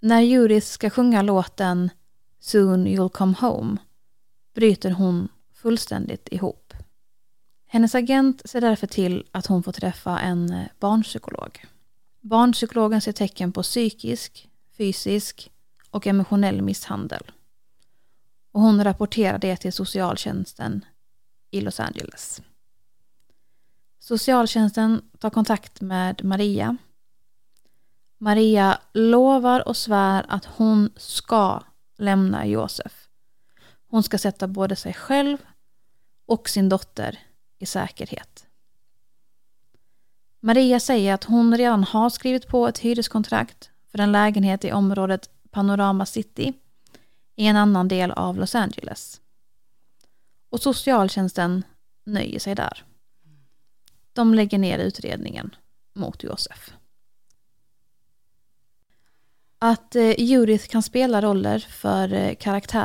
När 0.00 0.20
Judith 0.20 0.66
ska 0.66 0.90
sjunga 0.90 1.22
låten 1.22 1.90
Soon 2.40 2.86
you'll 2.86 3.08
come 3.08 3.34
home 3.40 3.78
bryter 4.54 4.90
hon 4.90 5.28
fullständigt 5.54 6.28
ihop. 6.30 6.74
Hennes 7.66 7.94
agent 7.94 8.42
ser 8.44 8.60
därför 8.60 8.86
till 8.86 9.24
att 9.30 9.46
hon 9.46 9.62
får 9.62 9.72
träffa 9.72 10.20
en 10.20 10.52
eh, 10.52 10.66
barnpsykolog. 10.78 11.64
Barnpsykologen 12.20 13.00
ser 13.00 13.12
tecken 13.12 13.52
på 13.52 13.62
psykisk, 13.62 14.48
fysisk 14.76 15.50
och 15.90 16.06
emotionell 16.06 16.62
misshandel. 16.62 17.30
Och 18.52 18.60
hon 18.60 18.84
rapporterar 18.84 19.38
det 19.38 19.56
till 19.56 19.72
socialtjänsten 19.72 20.84
i 21.50 21.60
Los 21.60 21.80
Angeles. 21.80 22.42
Socialtjänsten 23.98 25.02
tar 25.18 25.30
kontakt 25.30 25.80
med 25.80 26.24
Maria. 26.24 26.76
Maria 28.18 28.78
lovar 28.92 29.68
och 29.68 29.76
svär 29.76 30.24
att 30.28 30.44
hon 30.44 30.90
ska 30.96 31.62
lämna 31.98 32.46
Josef. 32.46 33.01
Hon 33.92 34.02
ska 34.02 34.18
sätta 34.18 34.48
både 34.48 34.76
sig 34.76 34.94
själv 34.94 35.38
och 36.26 36.48
sin 36.48 36.68
dotter 36.68 37.18
i 37.58 37.66
säkerhet. 37.66 38.46
Maria 40.40 40.80
säger 40.80 41.14
att 41.14 41.24
hon 41.24 41.56
redan 41.58 41.84
har 41.84 42.10
skrivit 42.10 42.48
på 42.48 42.68
ett 42.68 42.78
hyreskontrakt 42.78 43.70
för 43.90 43.98
en 44.00 44.12
lägenhet 44.12 44.64
i 44.64 44.72
området 44.72 45.30
Panorama 45.50 46.06
City 46.06 46.52
i 47.36 47.46
en 47.46 47.56
annan 47.56 47.88
del 47.88 48.10
av 48.10 48.36
Los 48.36 48.54
Angeles. 48.54 49.20
Och 50.48 50.62
socialtjänsten 50.62 51.64
nöjer 52.04 52.38
sig 52.38 52.54
där. 52.54 52.84
De 54.12 54.34
lägger 54.34 54.58
ner 54.58 54.78
utredningen 54.78 55.54
mot 55.92 56.22
Josef. 56.22 56.72
Att 59.58 59.96
eh, 59.96 60.20
Judith 60.20 60.66
kan 60.66 60.82
spela 60.82 61.22
roller 61.22 61.58
för 61.58 62.12
eh, 62.12 62.34
karaktär 62.34 62.84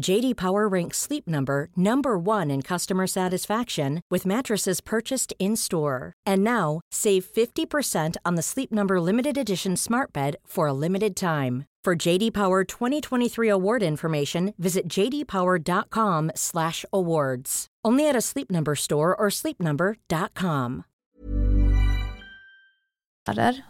JD 0.00 0.36
Power 0.36 0.66
ranks 0.66 0.98
Sleep 0.98 1.28
Number 1.28 1.68
number 1.76 2.18
1 2.18 2.50
in 2.50 2.62
customer 2.62 3.06
satisfaction 3.06 4.00
with 4.10 4.26
mattresses 4.26 4.80
purchased 4.80 5.32
in-store. 5.38 6.12
And 6.26 6.42
now, 6.42 6.80
save 6.90 7.24
50% 7.24 8.16
on 8.24 8.34
the 8.34 8.42
Sleep 8.42 8.72
Number 8.72 9.00
limited 9.00 9.38
edition 9.38 9.76
Smart 9.76 10.12
Bed 10.12 10.34
for 10.46 10.66
a 10.66 10.72
limited 10.72 11.14
time. 11.16 11.64
For 11.84 11.94
JD 11.94 12.32
Power 12.32 12.64
2023 12.64 13.48
award 13.48 13.82
information, 13.82 14.52
visit 14.58 14.88
jdpower.com/awards. 14.88 17.66
Only 17.84 18.08
at 18.08 18.16
a 18.16 18.20
Sleep 18.20 18.50
Number 18.50 18.74
store 18.74 19.14
or 19.14 19.30
sleepnumber.com. 19.30 20.82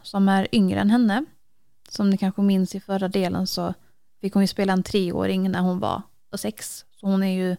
som 0.02 0.28
är 0.28 0.48
yngre 0.52 0.80
än 0.80 0.90
henne. 0.90 1.24
Som 1.88 2.10
ni 2.10 2.16
kanske 2.16 2.42
minns 2.42 2.74
i 2.74 2.80
förra 2.80 3.08
delen 3.08 3.46
så 3.46 3.74
fick 4.20 4.34
hon 4.34 4.42
ju 4.42 4.46
spela 4.46 4.72
en 4.72 4.82
treåring 4.82 5.50
när 5.50 5.60
hon 5.60 5.80
var 5.80 6.02
sex. 6.38 6.84
Så 6.96 7.06
hon 7.06 7.22
är 7.22 7.34
ju 7.34 7.56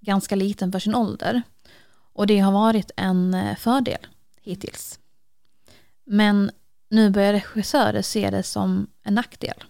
ganska 0.00 0.34
liten 0.34 0.72
för 0.72 0.78
sin 0.78 0.94
ålder. 0.94 1.42
Och 2.12 2.26
det 2.26 2.38
har 2.38 2.52
varit 2.52 2.90
en 2.96 3.34
eh, 3.34 3.56
fördel 3.56 4.06
hittills. 4.42 4.98
Men 6.04 6.50
nu 6.90 7.10
börjar 7.10 7.32
regissörer 7.32 8.02
se 8.02 8.30
det 8.30 8.42
som 8.42 8.86
en 9.02 9.14
nackdel. 9.14 9.64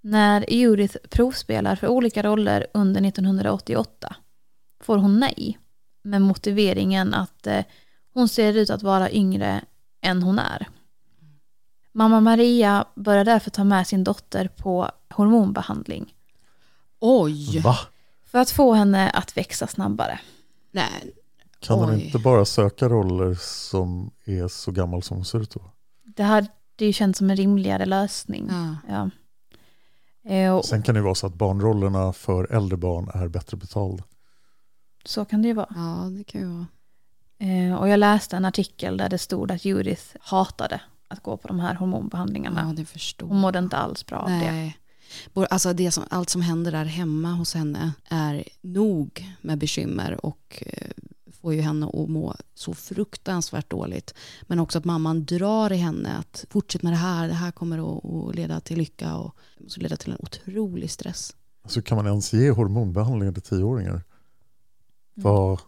När 0.00 0.52
Judith 0.52 0.96
provspelar 1.10 1.76
för 1.76 1.88
olika 1.88 2.22
roller 2.22 2.66
under 2.74 3.08
1988 3.08 4.16
får 4.80 4.96
hon 4.96 5.20
nej 5.20 5.58
med 6.02 6.22
motiveringen 6.22 7.14
att 7.14 7.46
eh, 7.46 7.64
hon 8.12 8.28
ser 8.28 8.56
ut 8.56 8.70
att 8.70 8.82
vara 8.82 9.10
yngre 9.10 9.64
än 10.00 10.22
hon 10.22 10.38
är. 10.38 10.68
Mamma 11.92 12.20
Maria 12.20 12.84
börjar 12.94 13.24
därför 13.24 13.50
ta 13.50 13.64
med 13.64 13.86
sin 13.86 14.04
dotter 14.04 14.48
på 14.48 14.90
hormonbehandling. 15.08 16.14
Oj! 17.06 17.60
Va? 17.60 17.76
För 18.24 18.38
att 18.38 18.50
få 18.50 18.72
henne 18.74 19.10
att 19.10 19.36
växa 19.36 19.66
snabbare. 19.66 20.20
Nej. 20.70 21.12
Kan 21.58 21.78
hon 21.78 22.00
inte 22.00 22.18
bara 22.18 22.44
söka 22.44 22.88
roller 22.88 23.34
som 23.40 24.10
är 24.24 24.48
så 24.48 24.70
gammal 24.72 25.02
som 25.02 25.16
hon 25.16 25.24
ser 25.24 25.40
ut 25.40 25.50
då? 25.50 25.60
Det 26.02 26.22
hade 26.22 26.48
ju 26.78 26.92
känts 26.92 27.18
som 27.18 27.30
en 27.30 27.36
rimligare 27.36 27.86
lösning. 27.86 28.50
Ja. 28.50 28.76
Ja. 28.88 29.10
Eh, 30.34 30.60
Sen 30.60 30.82
kan 30.82 30.94
det 30.94 31.00
vara 31.02 31.14
så 31.14 31.26
att 31.26 31.34
barnrollerna 31.34 32.12
för 32.12 32.52
äldre 32.52 32.76
barn 32.76 33.10
är 33.14 33.28
bättre 33.28 33.56
betalda. 33.56 34.04
så 35.04 35.24
kan 35.24 35.42
det 35.42 35.48
ju 35.48 35.54
vara. 35.54 35.68
Ja, 35.74 36.08
det 36.18 36.24
kan 36.24 36.40
ju 36.40 36.46
vara. 36.46 36.66
Eh, 37.38 37.74
och 37.80 37.88
jag 37.88 37.98
läste 37.98 38.36
en 38.36 38.44
artikel 38.44 38.96
där 38.96 39.08
det 39.08 39.18
stod 39.18 39.52
att 39.52 39.64
Judith 39.64 40.02
hatade 40.20 40.80
att 41.08 41.22
gå 41.22 41.36
på 41.36 41.48
de 41.48 41.60
här 41.60 41.74
hormonbehandlingarna. 41.74 42.64
Ja, 42.68 42.74
det 42.76 42.84
förstår 42.84 43.26
Hon 43.26 43.36
mådde 43.40 43.58
inte 43.58 43.76
alls 43.76 44.06
bra 44.06 44.18
av 44.18 44.28
det. 44.30 44.72
Alltså 45.50 45.72
det 45.72 45.90
som, 45.90 46.04
allt 46.10 46.30
som 46.30 46.42
händer 46.42 46.72
där 46.72 46.84
hemma 46.84 47.32
hos 47.32 47.54
henne 47.54 47.92
är 48.04 48.44
nog 48.60 49.26
med 49.40 49.58
bekymmer 49.58 50.26
och 50.26 50.62
eh, 50.66 50.88
får 51.44 51.54
ju 51.54 51.60
henne 51.60 51.86
att 51.86 52.08
må 52.08 52.34
så 52.54 52.74
fruktansvärt 52.74 53.70
dåligt. 53.70 54.14
Men 54.42 54.58
också 54.58 54.78
att 54.78 54.84
mamman 54.84 55.24
drar 55.24 55.72
i 55.72 55.76
henne 55.76 56.16
att 56.18 56.44
fortsätt 56.50 56.82
med 56.82 56.92
det 56.92 56.96
här, 56.96 57.28
det 57.28 57.34
här 57.34 57.50
kommer 57.50 57.78
att, 57.78 58.04
att 58.04 58.34
leda 58.34 58.60
till 58.60 58.78
lycka 58.78 59.16
och 59.16 59.36
måste 59.60 59.80
leda 59.80 59.96
till 59.96 60.12
en 60.12 60.18
otrolig 60.20 60.90
stress. 60.90 61.36
Alltså 61.62 61.82
kan 61.82 61.96
man 61.96 62.06
ens 62.06 62.32
ge 62.32 62.50
hormonbehandlingar 62.50 63.32
till 63.32 63.42
tioåringar? 63.42 63.90
Mm. 63.90 64.02
Vad, 65.14 65.60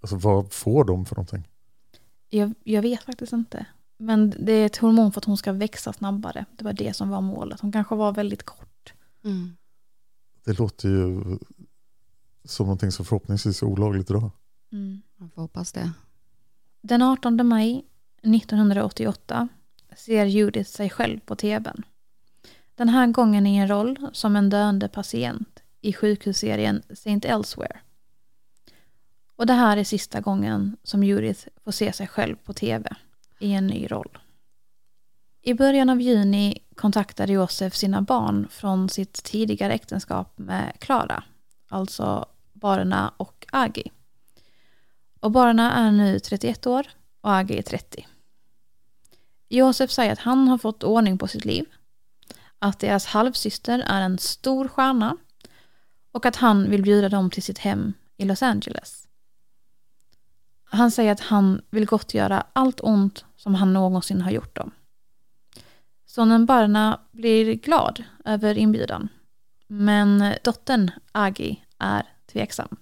alltså, 0.00 0.16
vad 0.16 0.52
får 0.52 0.84
de 0.84 1.06
för 1.06 1.16
någonting? 1.16 1.48
Jag, 2.30 2.54
jag 2.64 2.82
vet 2.82 3.02
faktiskt 3.02 3.32
inte. 3.32 3.66
Men 3.98 4.34
det 4.38 4.52
är 4.52 4.66
ett 4.66 4.76
hormon 4.76 5.12
för 5.12 5.20
att 5.20 5.24
hon 5.24 5.36
ska 5.36 5.52
växa 5.52 5.92
snabbare. 5.92 6.44
Det 6.56 6.64
var 6.64 6.72
det 6.72 6.96
som 6.96 7.08
var 7.08 7.20
målet. 7.20 7.60
Hon 7.60 7.72
kanske 7.72 7.94
var 7.94 8.12
väldigt 8.12 8.42
kort. 8.42 8.68
Mm. 9.24 9.56
Det 10.44 10.58
låter 10.58 10.88
ju 10.88 11.38
som 12.44 12.66
någonting 12.66 12.92
som 12.92 13.04
förhoppningsvis 13.04 13.62
är 13.62 13.66
olagligt 13.66 14.10
idag. 14.10 14.30
Mm. 14.72 15.02
Man 15.16 15.30
får 15.30 15.42
hoppas 15.42 15.72
det. 15.72 15.92
Den 16.80 17.02
18 17.02 17.46
maj 17.46 17.84
1988 18.22 19.48
ser 19.96 20.24
Judith 20.24 20.70
sig 20.70 20.90
själv 20.90 21.20
på 21.20 21.36
tvn. 21.36 21.82
Den 22.74 22.88
här 22.88 23.06
gången 23.06 23.46
i 23.46 23.56
en 23.56 23.68
roll 23.68 24.08
som 24.12 24.36
en 24.36 24.50
döende 24.50 24.88
patient 24.88 25.62
i 25.80 25.92
sjukhusserien 25.92 26.82
Saint 26.94 27.24
Elsewhere. 27.24 27.80
Och 29.36 29.46
det 29.46 29.52
här 29.52 29.76
är 29.76 29.84
sista 29.84 30.20
gången 30.20 30.76
som 30.82 31.04
Judith 31.04 31.48
får 31.64 31.72
se 31.72 31.92
sig 31.92 32.06
själv 32.06 32.36
på 32.36 32.52
tv 32.52 32.96
i 33.38 33.52
en 33.52 33.66
ny 33.66 33.86
roll. 33.86 34.18
I 35.42 35.54
början 35.54 35.90
av 35.90 36.00
juni 36.00 36.58
kontaktade 36.78 37.32
Josef 37.32 37.74
sina 37.74 38.02
barn 38.02 38.48
från 38.50 38.88
sitt 38.88 39.12
tidigare 39.24 39.72
äktenskap 39.72 40.38
med 40.38 40.72
Klara, 40.80 41.24
alltså 41.68 42.26
Barna 42.52 43.12
och 43.16 43.46
Agi. 43.52 43.90
Och 45.20 45.30
Barna 45.30 45.72
är 45.72 45.90
nu 45.90 46.18
31 46.18 46.66
år 46.66 46.86
och 47.20 47.34
Agi 47.34 47.58
är 47.58 47.62
30. 47.62 48.06
Josef 49.48 49.90
säger 49.90 50.12
att 50.12 50.18
han 50.18 50.48
har 50.48 50.58
fått 50.58 50.84
ordning 50.84 51.18
på 51.18 51.28
sitt 51.28 51.44
liv, 51.44 51.64
att 52.58 52.78
deras 52.78 53.06
halvsyster 53.06 53.78
är 53.78 54.00
en 54.00 54.18
stor 54.18 54.68
stjärna 54.68 55.16
och 56.12 56.26
att 56.26 56.36
han 56.36 56.70
vill 56.70 56.82
bjuda 56.82 57.08
dem 57.08 57.30
till 57.30 57.42
sitt 57.42 57.58
hem 57.58 57.92
i 58.16 58.24
Los 58.24 58.42
Angeles. 58.42 59.08
Han 60.64 60.90
säger 60.90 61.12
att 61.12 61.20
han 61.20 61.62
vill 61.70 61.86
gottgöra 61.86 62.46
allt 62.52 62.80
ont 62.80 63.24
som 63.36 63.54
han 63.54 63.72
någonsin 63.72 64.20
har 64.20 64.30
gjort 64.30 64.56
dem. 64.56 64.70
Sonen 66.18 66.46
Barna 66.46 67.00
blir 67.12 67.54
glad 67.54 68.04
över 68.24 68.58
inbjudan. 68.58 69.08
Men 69.66 70.34
dottern 70.44 70.90
Agi 71.12 71.64
är 71.78 72.02
tveksam. 72.32 72.76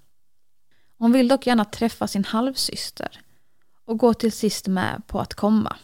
Hon 0.98 1.12
vill 1.12 1.28
dock 1.28 1.46
gärna 1.46 1.64
träffa 1.64 2.06
sin 2.06 2.24
halvsyster 2.24 3.20
och 3.86 3.98
går 3.98 4.12
till 4.14 4.32
sist 4.32 4.66
med 4.66 5.02
på 5.06 5.20
att 5.20 5.34
komma. 5.34 5.76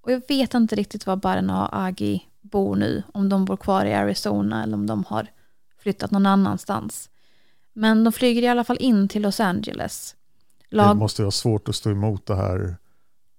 Och 0.00 0.12
jag 0.12 0.22
vet 0.28 0.54
inte 0.54 0.76
riktigt 0.76 1.06
var 1.06 1.16
Barna 1.16 1.66
och 1.66 1.76
Agi 1.76 2.26
bor 2.40 2.76
nu, 2.76 3.02
om 3.14 3.28
de 3.28 3.44
bor 3.44 3.56
kvar 3.56 3.84
i 3.84 3.94
Arizona 3.94 4.62
eller 4.62 4.74
om 4.74 4.86
de 4.86 5.04
har 5.04 5.26
flyttat 5.78 6.10
någon 6.10 6.26
annanstans. 6.26 7.10
Men 7.72 8.04
de 8.04 8.12
flyger 8.12 8.42
i 8.42 8.48
alla 8.48 8.64
fall 8.64 8.78
in 8.80 9.08
till 9.08 9.22
Los 9.22 9.40
Angeles. 9.40 10.16
Det 10.70 10.94
måste 10.94 11.22
vara 11.22 11.30
svårt 11.30 11.68
att 11.68 11.76
stå 11.76 11.90
emot 11.90 12.26
det 12.26 12.36
här 12.36 12.76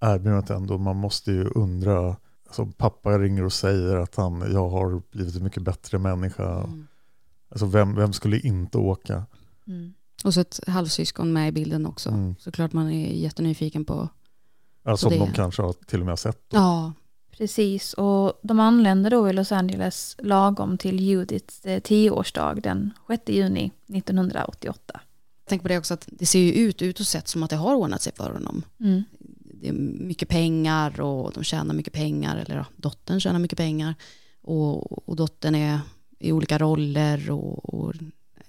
erbjudandet 0.00 0.50
ändå. 0.50 0.78
Man 0.78 0.96
måste 0.96 1.32
ju 1.32 1.44
undra. 1.44 2.16
Alltså, 2.58 2.76
pappa 2.76 3.18
ringer 3.18 3.44
och 3.44 3.52
säger 3.52 3.96
att 3.96 4.14
han, 4.14 4.52
jag 4.52 4.68
har 4.68 5.02
blivit 5.10 5.36
en 5.36 5.44
mycket 5.44 5.62
bättre 5.62 5.98
människa. 5.98 6.58
Mm. 6.58 6.86
Alltså, 7.48 7.66
vem, 7.66 7.94
vem 7.94 8.12
skulle 8.12 8.38
inte 8.38 8.78
åka? 8.78 9.24
Mm. 9.66 9.94
Och 10.24 10.34
så 10.34 10.40
ett 10.40 10.60
halvsyskon 10.66 11.32
med 11.32 11.48
i 11.48 11.52
bilden 11.52 11.86
också. 11.86 12.08
Mm. 12.10 12.34
Såklart 12.38 12.72
man 12.72 12.90
är 12.90 13.12
jättenyfiken 13.12 13.84
på. 13.84 14.08
Alltså 14.84 15.08
på 15.08 15.14
om 15.14 15.20
det. 15.20 15.26
de 15.26 15.32
kanske 15.32 15.62
har 15.62 15.72
till 15.72 16.00
och 16.00 16.06
med 16.06 16.18
sett. 16.18 16.46
Ja, 16.50 16.92
Precis, 17.36 17.92
och 17.92 18.40
de 18.42 18.60
anländer 18.60 19.10
då 19.10 19.28
i 19.28 19.32
Los 19.32 19.52
Angeles 19.52 20.16
lagom 20.18 20.78
till 20.78 21.00
Judiths 21.00 21.64
eh, 21.64 21.80
tioårsdag 21.80 22.54
den 22.54 22.90
6 23.08 23.22
juni 23.28 23.70
1988. 23.88 25.00
tänk 25.48 25.62
på 25.62 25.68
det 25.68 25.78
också 25.78 25.94
att 25.94 26.08
det 26.12 26.26
ser 26.26 26.38
ju 26.38 26.52
ut 26.52 26.82
utåt 26.82 27.06
sett 27.06 27.28
som 27.28 27.42
att 27.42 27.50
det 27.50 27.56
har 27.56 27.74
ordnat 27.74 28.02
sig 28.02 28.12
för 28.16 28.32
honom. 28.32 28.62
Mm. 28.80 29.02
Det 29.62 29.68
är 29.68 29.72
mycket 29.72 30.28
pengar 30.28 31.00
och 31.00 31.32
de 31.32 31.44
tjänar 31.44 31.74
mycket 31.74 31.92
pengar, 31.92 32.36
eller 32.36 32.56
ja, 32.56 32.66
dottern 32.76 33.20
tjänar 33.20 33.38
mycket 33.38 33.58
pengar. 33.58 33.94
Och, 34.40 35.08
och 35.08 35.16
dottern 35.16 35.54
är 35.54 35.80
i 36.18 36.32
olika 36.32 36.58
roller 36.58 37.30
och, 37.30 37.74
och 37.74 37.94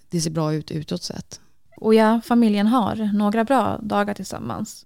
det 0.10 0.22
ser 0.22 0.32
bra 0.32 0.54
ut 0.54 0.72
utåt 0.72 1.04
sett. 1.04 1.42
Och 1.78 1.96
ja, 1.96 2.22
familjen 2.24 2.68
har 2.68 2.96
några 3.14 3.44
bra 3.44 3.80
dagar 3.82 4.14
tillsammans. 4.14 4.86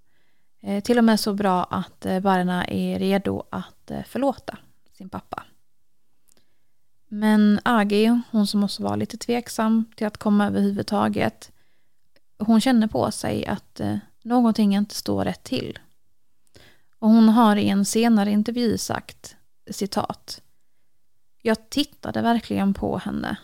Eh, 0.62 0.84
till 0.84 0.98
och 0.98 1.04
med 1.04 1.20
så 1.20 1.34
bra 1.34 1.64
att 1.64 2.06
eh, 2.06 2.20
Barna 2.20 2.66
är 2.66 3.00
redo 3.00 3.44
att 3.50 3.92
eh, 3.92 4.04
förlåta 4.04 4.58
sin 4.98 5.10
pappa. 5.10 5.44
Men 7.08 7.60
Agi, 7.64 8.22
hon 8.32 8.48
som 8.48 8.64
också 8.64 8.84
var 8.84 8.98
lite 8.98 9.18
tveksam 9.18 9.86
till 9.96 10.08
att 10.08 10.18
komma 10.18 10.48
överhuvudtaget, 10.48 11.52
hon 12.38 12.62
känner 12.62 12.88
på 12.88 13.12
sig 13.12 13.46
att 13.46 13.80
eh, 13.80 13.98
någonting 14.24 14.76
inte 14.76 14.96
står 14.96 15.26
rätt 15.26 15.44
till. 15.44 15.80
Och 17.00 17.10
hon 17.10 17.30
har 17.30 17.56
i 17.56 17.70
en 17.70 17.86
senare 17.86 18.32
intervju 18.32 18.78
sagt, 18.78 19.36
citat, 19.72 20.42
Jag 21.42 21.70
tittade 21.70 22.22
verkligen 22.22 22.74
på 22.74 22.98
henne 22.98 23.38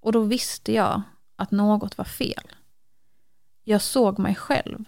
och 0.00 0.12
då 0.12 0.20
visste 0.20 0.72
jag 0.72 1.02
att 1.36 1.50
något 1.50 1.98
var 1.98 2.04
fel. 2.04 2.52
Jag 3.64 3.82
såg 3.82 4.18
mig 4.18 4.34
själv. 4.34 4.84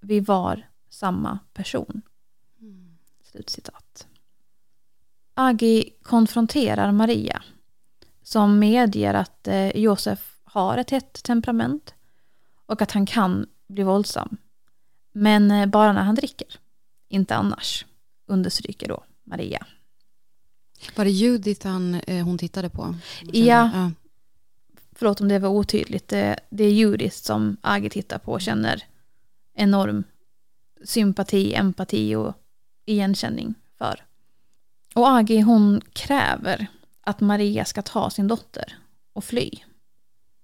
Vi 0.00 0.20
var 0.20 0.68
samma 0.88 1.38
person. 1.52 2.02
Slutcitat. 3.24 4.06
Agi 5.34 5.90
konfronterar 6.02 6.92
Maria 6.92 7.42
som 8.22 8.58
medger 8.58 9.14
att 9.14 9.48
eh, 9.48 9.76
Josef 9.76 10.40
har 10.44 10.78
ett 10.78 10.90
hett 10.90 11.22
temperament 11.22 11.94
och 12.66 12.82
att 12.82 12.92
han 12.92 13.06
kan 13.06 13.46
bli 13.66 13.82
våldsam. 13.82 14.36
Men 15.12 15.50
eh, 15.50 15.66
bara 15.66 15.92
när 15.92 16.02
han 16.02 16.14
dricker, 16.14 16.58
inte 17.08 17.36
annars, 17.36 17.84
understryker 18.26 18.88
då 18.88 19.04
Maria. 19.24 19.66
Var 20.94 21.04
det 21.04 21.10
Judith 21.10 21.66
han, 21.66 21.94
eh, 21.94 22.24
hon 22.24 22.38
tittade 22.38 22.68
på? 22.68 22.94
Ja. 23.22 23.70
ja. 23.74 23.90
Förlåt 24.92 25.20
om 25.20 25.28
det 25.28 25.38
var 25.38 25.48
otydligt. 25.48 26.08
Det, 26.08 26.40
det 26.50 26.64
är 26.64 26.72
Judith 26.72 27.16
som 27.16 27.56
Agi 27.60 27.90
tittar 27.90 28.18
på 28.18 28.32
och 28.32 28.40
känner 28.40 28.82
enorm 29.54 30.04
sympati, 30.84 31.54
empati 31.54 32.14
och 32.14 32.34
igenkänning 32.84 33.54
för. 33.78 34.04
Och 34.94 35.10
Agi 35.10 35.40
hon 35.40 35.80
kräver 35.92 36.66
att 37.00 37.20
Maria 37.20 37.64
ska 37.64 37.82
ta 37.82 38.10
sin 38.10 38.28
dotter 38.28 38.78
och 39.12 39.24
fly. 39.24 39.50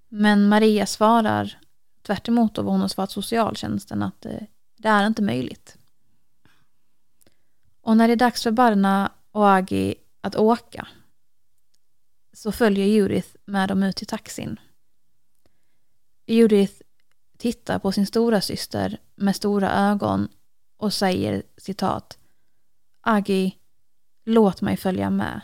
Men 0.08 0.48
Maria 0.48 0.86
svarar 0.86 1.58
tvärt 2.02 2.28
emot 2.28 2.58
vad 2.58 2.66
hon 2.66 2.80
har 2.80 2.88
svarat 2.88 3.10
socialtjänsten 3.10 4.02
att 4.02 4.26
eh, 4.26 4.42
det 4.76 4.88
är 4.88 5.06
inte 5.06 5.22
möjligt. 5.22 5.76
Och 7.82 7.96
när 7.96 8.08
det 8.08 8.14
är 8.14 8.16
dags 8.16 8.42
för 8.42 8.50
Barna 8.50 9.12
och 9.30 9.50
Agi 9.50 9.94
att 10.20 10.36
åka 10.36 10.88
så 12.32 12.52
följer 12.52 12.86
Judith 12.86 13.28
med 13.44 13.68
dem 13.68 13.82
ut 13.82 13.96
till 13.96 14.06
taxin. 14.06 14.60
Judith 16.26 16.74
tittar 17.38 17.78
på 17.78 17.92
sin 17.92 18.06
stora 18.06 18.40
syster 18.40 18.98
med 19.14 19.36
stora 19.36 19.72
ögon 19.72 20.28
och 20.76 20.92
säger 20.92 21.42
citat 21.56 22.18
Agi, 23.00 23.58
låt 24.24 24.60
mig 24.60 24.76
följa 24.76 25.10
med. 25.10 25.40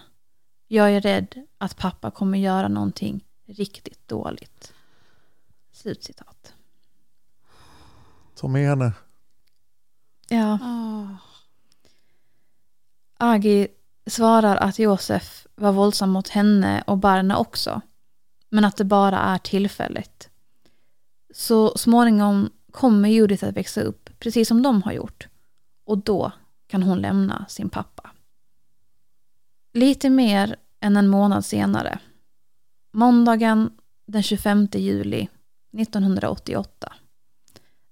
Jag 0.67 0.91
är 0.93 1.01
rädd 1.01 1.47
att 1.59 1.77
pappa 1.77 2.11
kommer 2.11 2.39
göra 2.39 2.69
någonting 2.69 3.25
riktigt 3.47 4.09
dåligt. 4.09 4.75
Slutcitat. 5.73 6.55
Ta 8.35 8.49
med 8.49 8.69
henne. 8.69 8.93
Ja. 10.29 10.59
Agi 13.19 13.69
svarar 14.07 14.57
att 14.57 14.79
Josef 14.79 15.47
var 15.55 15.73
våldsam 15.73 16.11
mot 16.11 16.29
henne 16.29 16.83
och 16.87 16.99
Barna 16.99 17.39
också. 17.39 17.81
Men 18.51 18.65
att 18.65 18.77
det 18.77 18.85
bara 18.85 19.19
är 19.19 19.39
tillfälligt. 19.39 20.31
Så 21.35 21.79
småningom 21.79 22.51
kommer 22.71 23.09
Judith 23.09 23.45
att 23.45 23.57
växa 23.57 23.81
upp, 23.81 24.11
precis 24.19 24.49
som 24.49 24.63
de 24.63 24.83
har 24.83 24.93
gjort. 24.93 25.29
Och 25.85 25.99
då 25.99 26.33
kan 26.67 26.83
hon 26.83 26.99
lämna 26.99 27.47
sin 27.49 27.69
pappa. 27.69 28.11
Lite 29.73 30.11
mer 30.11 30.57
än 30.81 30.97
en 30.97 31.09
månad 31.09 31.45
senare, 31.45 31.99
måndagen 32.93 33.71
den 34.07 34.23
25 34.23 34.69
juli 34.73 35.29
1988, 35.79 36.93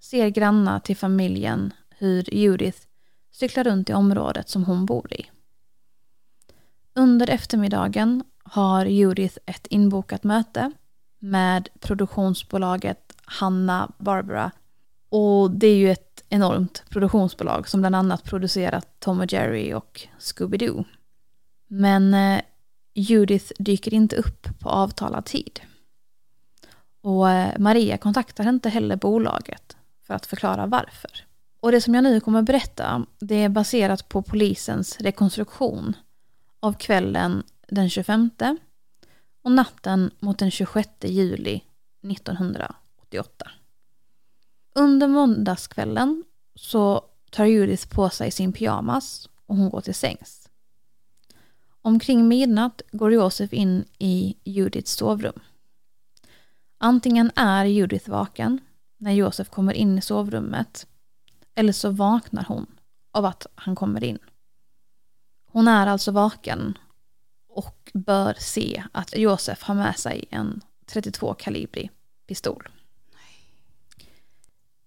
ser 0.00 0.28
grannar 0.28 0.78
till 0.80 0.96
familjen 0.96 1.72
hur 1.90 2.34
Judith 2.34 2.78
cyklar 3.36 3.64
runt 3.64 3.90
i 3.90 3.92
området 3.92 4.48
som 4.48 4.64
hon 4.64 4.86
bor 4.86 5.12
i. 5.12 5.26
Under 6.94 7.30
eftermiddagen 7.30 8.24
har 8.44 8.86
Judith 8.86 9.38
ett 9.46 9.66
inbokat 9.66 10.24
möte 10.24 10.72
med 11.18 11.68
produktionsbolaget 11.80 13.16
Hanna 13.24 13.92
Barbara. 13.98 14.50
Och 15.08 15.50
det 15.50 15.66
är 15.66 15.76
ju 15.76 15.90
ett 15.90 16.24
enormt 16.28 16.84
produktionsbolag 16.88 17.68
som 17.68 17.80
bland 17.80 17.96
annat 17.96 18.24
producerat 18.24 18.88
Tom 18.98 19.20
och 19.20 19.32
Jerry 19.32 19.74
och 19.74 20.08
Scooby-Doo. 20.18 20.84
Men 21.66 22.14
eh, 22.14 22.40
Judith 22.94 23.52
dyker 23.58 23.94
inte 23.94 24.16
upp 24.16 24.48
på 24.58 24.68
avtalad 24.68 25.24
tid. 25.24 25.60
Och 27.00 27.30
eh, 27.30 27.58
Maria 27.58 27.98
kontaktar 27.98 28.48
inte 28.48 28.68
heller 28.68 28.96
bolaget 28.96 29.76
för 30.06 30.14
att 30.14 30.26
förklara 30.26 30.66
varför. 30.66 31.26
Och 31.60 31.72
det 31.72 31.80
som 31.80 31.94
jag 31.94 32.04
nu 32.04 32.20
kommer 32.20 32.42
berätta, 32.42 33.06
det 33.18 33.34
är 33.34 33.48
baserat 33.48 34.08
på 34.08 34.22
polisens 34.22 35.00
rekonstruktion 35.00 35.96
av 36.60 36.72
kvällen 36.72 37.42
den 37.68 37.90
25 37.90 38.30
och 39.42 39.52
natten 39.52 40.10
mot 40.18 40.38
den 40.38 40.50
26 40.50 40.88
juli 41.02 41.60
1988. 42.10 43.50
Under 44.74 45.08
måndagskvällen 45.08 46.24
så 46.54 47.04
tar 47.30 47.44
Judith 47.44 47.88
på 47.88 48.10
sig 48.10 48.30
sin 48.30 48.52
pyjamas 48.52 49.28
och 49.46 49.56
hon 49.56 49.70
går 49.70 49.80
till 49.80 49.94
sängs. 49.94 50.48
Omkring 51.82 52.28
midnatt 52.28 52.82
går 52.92 53.12
Josef 53.12 53.52
in 53.52 53.84
i 53.98 54.36
Judiths 54.44 54.92
sovrum. 54.92 55.40
Antingen 56.78 57.30
är 57.36 57.64
Judith 57.64 58.10
vaken 58.10 58.60
när 58.96 59.12
Josef 59.12 59.50
kommer 59.50 59.72
in 59.72 59.98
i 59.98 60.02
sovrummet 60.02 60.86
eller 61.56 61.72
så 61.72 61.90
vaknar 61.90 62.44
hon 62.44 62.66
av 63.10 63.24
att 63.24 63.46
han 63.54 63.74
kommer 63.74 64.04
in. 64.04 64.18
Hon 65.46 65.68
är 65.68 65.86
alltså 65.86 66.10
vaken 66.10 66.78
och 67.48 67.90
bör 67.94 68.34
se 68.38 68.84
att 68.92 69.16
Josef 69.16 69.62
har 69.62 69.74
med 69.74 69.98
sig 69.98 70.24
en 70.30 70.60
32 70.86 71.34
kalibrig 71.34 71.90
pistol. 72.26 72.68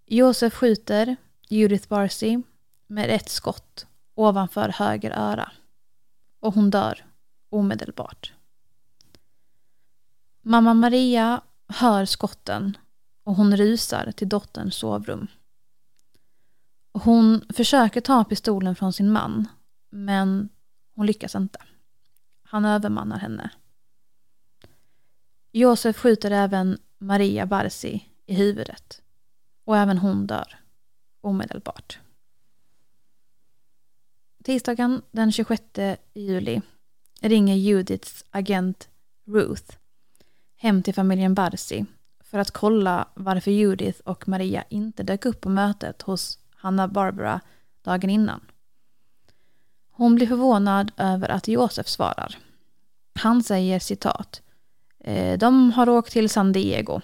Josef 0.05 0.53
skjuter 0.53 1.15
Judith 1.47 1.87
Barcy 1.87 2.41
med 2.87 3.09
ett 3.09 3.29
skott 3.29 3.85
ovanför 4.15 4.69
höger 4.69 5.11
öra 5.11 5.51
och 6.39 6.53
hon 6.53 6.69
dör 6.69 7.05
omedelbart. 7.49 8.33
Mamma 10.41 10.73
Maria 10.73 11.41
hör 11.67 12.05
skotten 12.05 12.77
och 13.23 13.35
hon 13.35 13.57
rusar 13.57 14.11
till 14.11 14.29
dotterns 14.29 14.75
sovrum. 14.75 15.27
Hon 16.91 17.41
försöker 17.53 18.01
ta 18.01 18.23
pistolen 18.23 18.75
från 18.75 18.93
sin 18.93 19.11
man 19.11 19.47
men 19.89 20.49
hon 20.95 21.05
lyckas 21.05 21.35
inte. 21.35 21.59
Han 22.43 22.65
övermannar 22.65 23.17
henne. 23.17 23.51
Josef 25.51 25.97
skjuter 25.97 26.31
även 26.31 26.77
Maria 26.97 27.45
Barsi 27.45 28.05
i 28.25 28.33
huvudet. 28.33 29.01
Och 29.63 29.77
även 29.77 29.97
hon 29.97 30.27
dör. 30.27 30.59
Omedelbart. 31.21 31.99
Tisdagen 34.43 35.01
den 35.11 35.31
26 35.31 35.63
juli 36.13 36.61
ringer 37.21 37.55
Judiths 37.55 38.25
agent 38.29 38.89
Ruth 39.25 39.77
hem 40.55 40.83
till 40.83 40.93
familjen 40.93 41.33
Barsi 41.33 41.85
för 42.19 42.39
att 42.39 42.51
kolla 42.51 43.07
varför 43.13 43.51
Judith 43.51 43.99
och 43.99 44.27
Maria 44.27 44.63
inte 44.69 45.03
dök 45.03 45.25
upp 45.25 45.41
på 45.41 45.49
mötet 45.49 46.01
hos 46.01 46.39
Hanna 46.59 46.87
Barbara 46.87 47.41
dagen 47.81 48.09
innan. 48.09 48.41
Hon 49.91 50.15
blir 50.15 50.27
förvånad 50.27 50.91
över 50.97 51.29
att 51.29 51.47
Josef 51.47 51.87
svarar. 51.87 52.37
Han 53.19 53.43
säger 53.43 53.79
citat. 53.79 54.41
Eh, 54.99 55.37
de 55.37 55.71
har 55.71 55.89
åkt 55.89 56.11
till 56.11 56.29
San 56.29 56.51
Diego. 56.51 57.01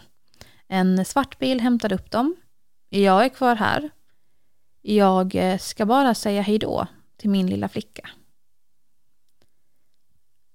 En 0.67 1.05
svart 1.05 1.39
bil 1.39 1.61
hämtar 1.61 1.93
upp 1.93 2.11
dem. 2.11 2.35
Jag 2.89 3.25
är 3.25 3.29
kvar 3.29 3.55
här. 3.55 3.89
Jag 4.81 5.35
eh, 5.35 5.57
ska 5.57 5.85
bara 5.85 6.13
säga 6.13 6.41
hej 6.41 6.59
då 6.59 6.87
till 7.17 7.29
min 7.29 7.47
lilla 7.47 7.69
flicka. 7.69 8.09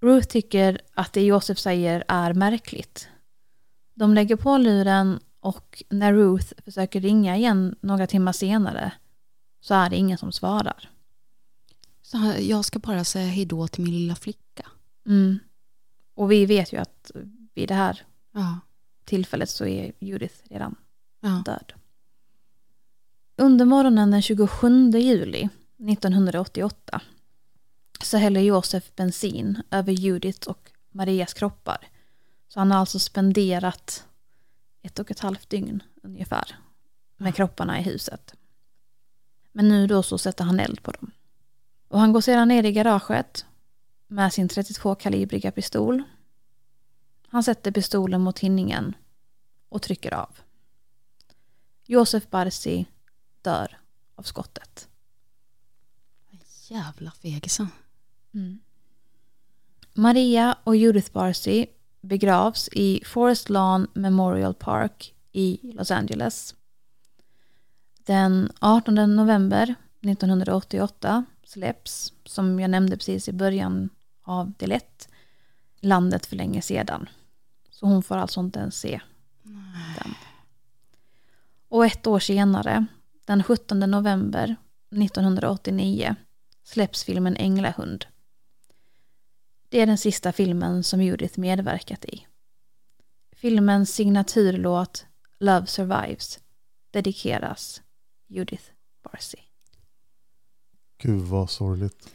Ruth 0.01 0.29
tycker 0.29 0.81
att 0.95 1.13
det 1.13 1.23
Josef 1.23 1.59
säger 1.59 2.05
är 2.09 2.35
märkligt. 2.35 3.09
De 3.95 4.15
lägger 4.15 4.37
på 4.37 4.59
luren 4.59 5.21
och 5.41 5.83
när 5.89 6.13
Ruth 6.13 6.47
försöker 6.65 7.01
ringa 7.01 7.37
igen 7.37 7.77
några 7.81 8.07
timmar 8.07 8.33
senare 8.33 8.93
så 9.61 9.75
är 9.75 9.91
det 9.91 9.97
ingen 9.97 10.19
som 10.19 10.33
svarar. 10.33 10.91
Så 12.03 12.35
jag 12.39 12.65
ska 12.65 12.79
bara 12.79 13.05
säga 13.05 13.27
hej 13.27 13.45
då 13.45 13.69
till 13.69 13.85
min 13.85 13.95
lilla 13.95 14.15
flicka. 14.15 14.67
Mm. 15.07 15.39
Och 16.15 16.33
vi 16.33 16.47
vet 16.47 16.73
ju 16.73 16.77
att 16.79 17.11
vid 17.55 17.69
det 17.69 17.75
här 17.75 18.03
Ja. 18.33 18.59
tillfället 19.05 19.51
så 19.51 19.67
är 19.67 19.93
Judith 20.01 20.35
redan 20.51 20.75
Ja. 21.21 21.43
död. 21.45 21.73
Under 23.37 23.65
morgonen 23.65 24.11
den 24.11 24.23
27 24.23 24.91
juli 24.91 25.49
1988 25.79 27.01
så 28.05 28.17
häller 28.17 28.41
Josef 28.41 28.95
bensin 28.97 29.63
över 29.71 29.93
Judith 29.93 30.49
och 30.49 30.71
Marias 30.91 31.35
kroppar. 31.35 31.89
Så 32.49 32.61
han 32.61 32.71
har 32.71 32.79
alltså 32.79 32.99
spenderat 32.99 34.05
ett 34.83 34.99
och 34.99 35.11
ett 35.11 35.21
halvt 35.21 35.51
dygn 35.51 35.83
ungefär 36.03 36.57
med 37.17 37.35
kropparna 37.35 37.81
i 37.81 37.83
huset. 37.83 38.35
Men 39.53 39.69
nu 39.69 39.87
då 39.87 40.03
så 40.03 40.19
sätter 40.19 40.45
han 40.45 40.61
eld 40.61 40.83
på 40.83 40.91
dem. 40.91 41.11
Och 41.89 42.01
han 42.01 42.13
går 42.13 42.21
sedan 42.21 42.49
ner 42.49 42.65
i 42.65 42.73
garaget 42.73 43.47
med 44.07 44.33
sin 44.33 44.49
32-kalibriga 44.49 45.51
pistol. 45.51 46.03
Han 47.29 47.43
sätter 47.43 47.71
pistolen 47.71 48.21
mot 48.21 48.37
tinningen 48.37 48.95
och 49.69 49.83
trycker 49.83 50.15
av. 50.15 50.39
Josef 51.87 52.31
Barsi 52.31 52.87
dör 53.43 53.79
av 54.15 54.23
skottet. 54.23 54.89
Jävla 56.69 57.11
fegisar. 57.11 57.67
Maria 59.95 60.59
och 60.65 60.77
Judith 60.77 61.13
Barsi 61.13 61.67
begravs 62.01 62.69
i 62.73 63.03
Forest 63.07 63.49
Lawn 63.49 63.87
Memorial 63.95 64.55
Park 64.55 65.15
i 65.33 65.73
Los 65.75 65.91
Angeles. 65.91 66.55
Den 68.07 68.51
18 68.59 69.17
november 69.17 69.75
1988 70.01 71.25
släpps, 71.45 72.13
som 72.25 72.61
jag 72.61 72.71
nämnde 72.71 72.97
precis 72.97 73.29
i 73.29 73.33
början 73.33 73.89
av 74.23 74.53
del 74.59 74.73
1, 74.73 75.09
landet 75.81 76.27
för 76.27 76.37
länge 76.37 76.63
sedan. 76.63 77.09
Så 77.71 77.87
hon 77.87 78.03
får 78.03 78.17
alltså 78.17 78.41
inte 78.41 78.59
ens 78.59 78.77
se 78.77 79.01
den. 79.99 80.15
Och 81.69 81.87
ett 81.87 82.07
år 82.07 82.19
senare, 82.19 82.87
den 83.25 83.43
17 83.43 83.81
november 83.81 84.57
1989, 84.91 86.17
släpps 86.65 87.05
filmen 87.05 87.37
Änglahund. 87.37 88.07
Det 89.71 89.81
är 89.81 89.87
den 89.87 89.99
sista 89.99 90.33
filmen 90.33 90.85
som 90.85 91.03
Judith 91.03 91.41
medverkat 91.41 92.05
i. 92.05 92.27
Filmens 93.37 93.95
signaturlåt 93.95 95.07
Love 95.39 95.67
Survives 95.67 96.39
dedikeras 96.91 97.83
Judith 98.29 98.65
Barsi. 99.05 99.39
Gud 101.03 101.21
vad 101.23 101.51
sorgligt. 101.51 102.09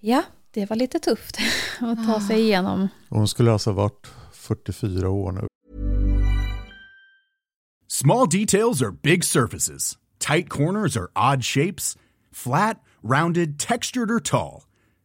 Ja, 0.00 0.22
det 0.50 0.70
var 0.70 0.76
lite 0.76 0.98
tufft 0.98 1.36
att 1.80 2.06
ta 2.06 2.20
sig 2.20 2.40
igenom. 2.40 2.88
Hon 3.08 3.28
skulle 3.28 3.52
alltså 3.52 3.72
varit 3.72 4.06
44 4.32 5.10
år 5.10 5.32
nu. 5.32 5.46
Small 7.88 8.28
details 8.28 8.82
are 8.82 8.92
big 9.02 9.24
surfaces. 9.24 9.98
Tight 10.18 10.48
corners 10.48 10.96
are 10.96 11.08
odd 11.32 11.44
shapes. 11.44 11.96
Flat, 12.32 12.76
rounded, 13.02 13.58
textured, 13.58 14.10
or 14.10 14.20
tall. 14.20 14.62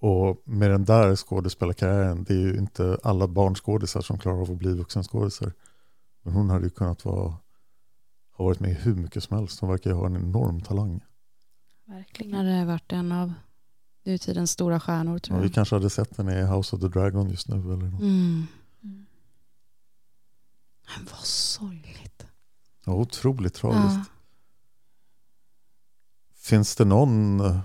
Och 0.00 0.42
med 0.44 0.70
den 0.70 0.84
där 0.84 1.16
skådespelarkarriären, 1.16 2.24
det 2.24 2.34
är 2.34 2.38
ju 2.38 2.58
inte 2.58 2.98
alla 3.02 3.28
barnskådisar 3.28 4.00
som 4.00 4.18
klarar 4.18 4.40
av 4.40 4.50
att 4.52 4.58
bli 4.58 4.74
vuxenskådisar. 4.74 5.52
Men 6.22 6.32
hon 6.34 6.50
hade 6.50 6.64
ju 6.64 6.70
kunnat 6.70 7.04
vara, 7.04 7.28
ha 8.36 8.44
varit 8.44 8.60
med 8.60 8.70
i 8.70 8.74
hur 8.74 8.94
mycket 8.94 9.24
som 9.24 9.38
helst. 9.38 9.60
Hon 9.60 9.70
verkar 9.70 9.90
ju 9.90 9.96
ha 9.96 10.06
en 10.06 10.16
enorm 10.16 10.60
talang. 10.60 11.00
Verkligen. 11.86 12.34
Hon 12.34 12.46
hade 12.46 12.64
varit 12.64 12.92
en 12.92 13.12
av 13.12 13.32
nutidens 14.04 14.50
stora 14.50 14.80
stjärnor 14.80 15.18
tror 15.18 15.36
Ja, 15.38 15.42
jag. 15.42 15.48
vi 15.48 15.54
kanske 15.54 15.74
hade 15.76 15.90
sett 15.90 16.16
henne 16.16 16.40
i 16.40 16.42
House 16.46 16.76
of 16.76 16.82
the 16.82 16.88
Dragon 16.88 17.30
just 17.30 17.48
nu. 17.48 17.56
Eller 17.56 17.76
något. 17.76 18.00
Mm. 18.00 18.46
Men 20.96 21.06
vad 21.10 21.20
sorgligt. 21.24 22.26
Ja, 22.84 22.92
otroligt 22.92 23.54
tragiskt. 23.54 23.96
Ja. 23.96 24.04
Finns 26.34 26.76
det 26.76 26.84
någon 26.84 27.40
eh, 27.40 27.60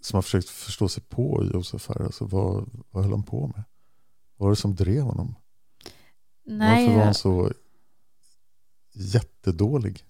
som 0.00 0.16
har 0.16 0.22
försökt 0.22 0.48
förstå 0.48 0.88
sig 0.88 1.02
på 1.02 1.50
Josef 1.54 1.88
här? 1.88 2.02
Alltså, 2.02 2.24
vad, 2.24 2.68
vad 2.90 3.04
höll 3.04 3.12
han 3.12 3.22
på 3.22 3.46
med? 3.46 3.64
Vad 4.36 4.46
var 4.46 4.50
det 4.50 4.56
som 4.56 4.74
drev 4.74 5.02
honom? 5.02 5.34
Nej, 6.46 6.86
Varför 6.86 6.98
var 6.98 7.04
han 7.04 7.14
så 7.14 7.52
jättedålig? 8.92 10.04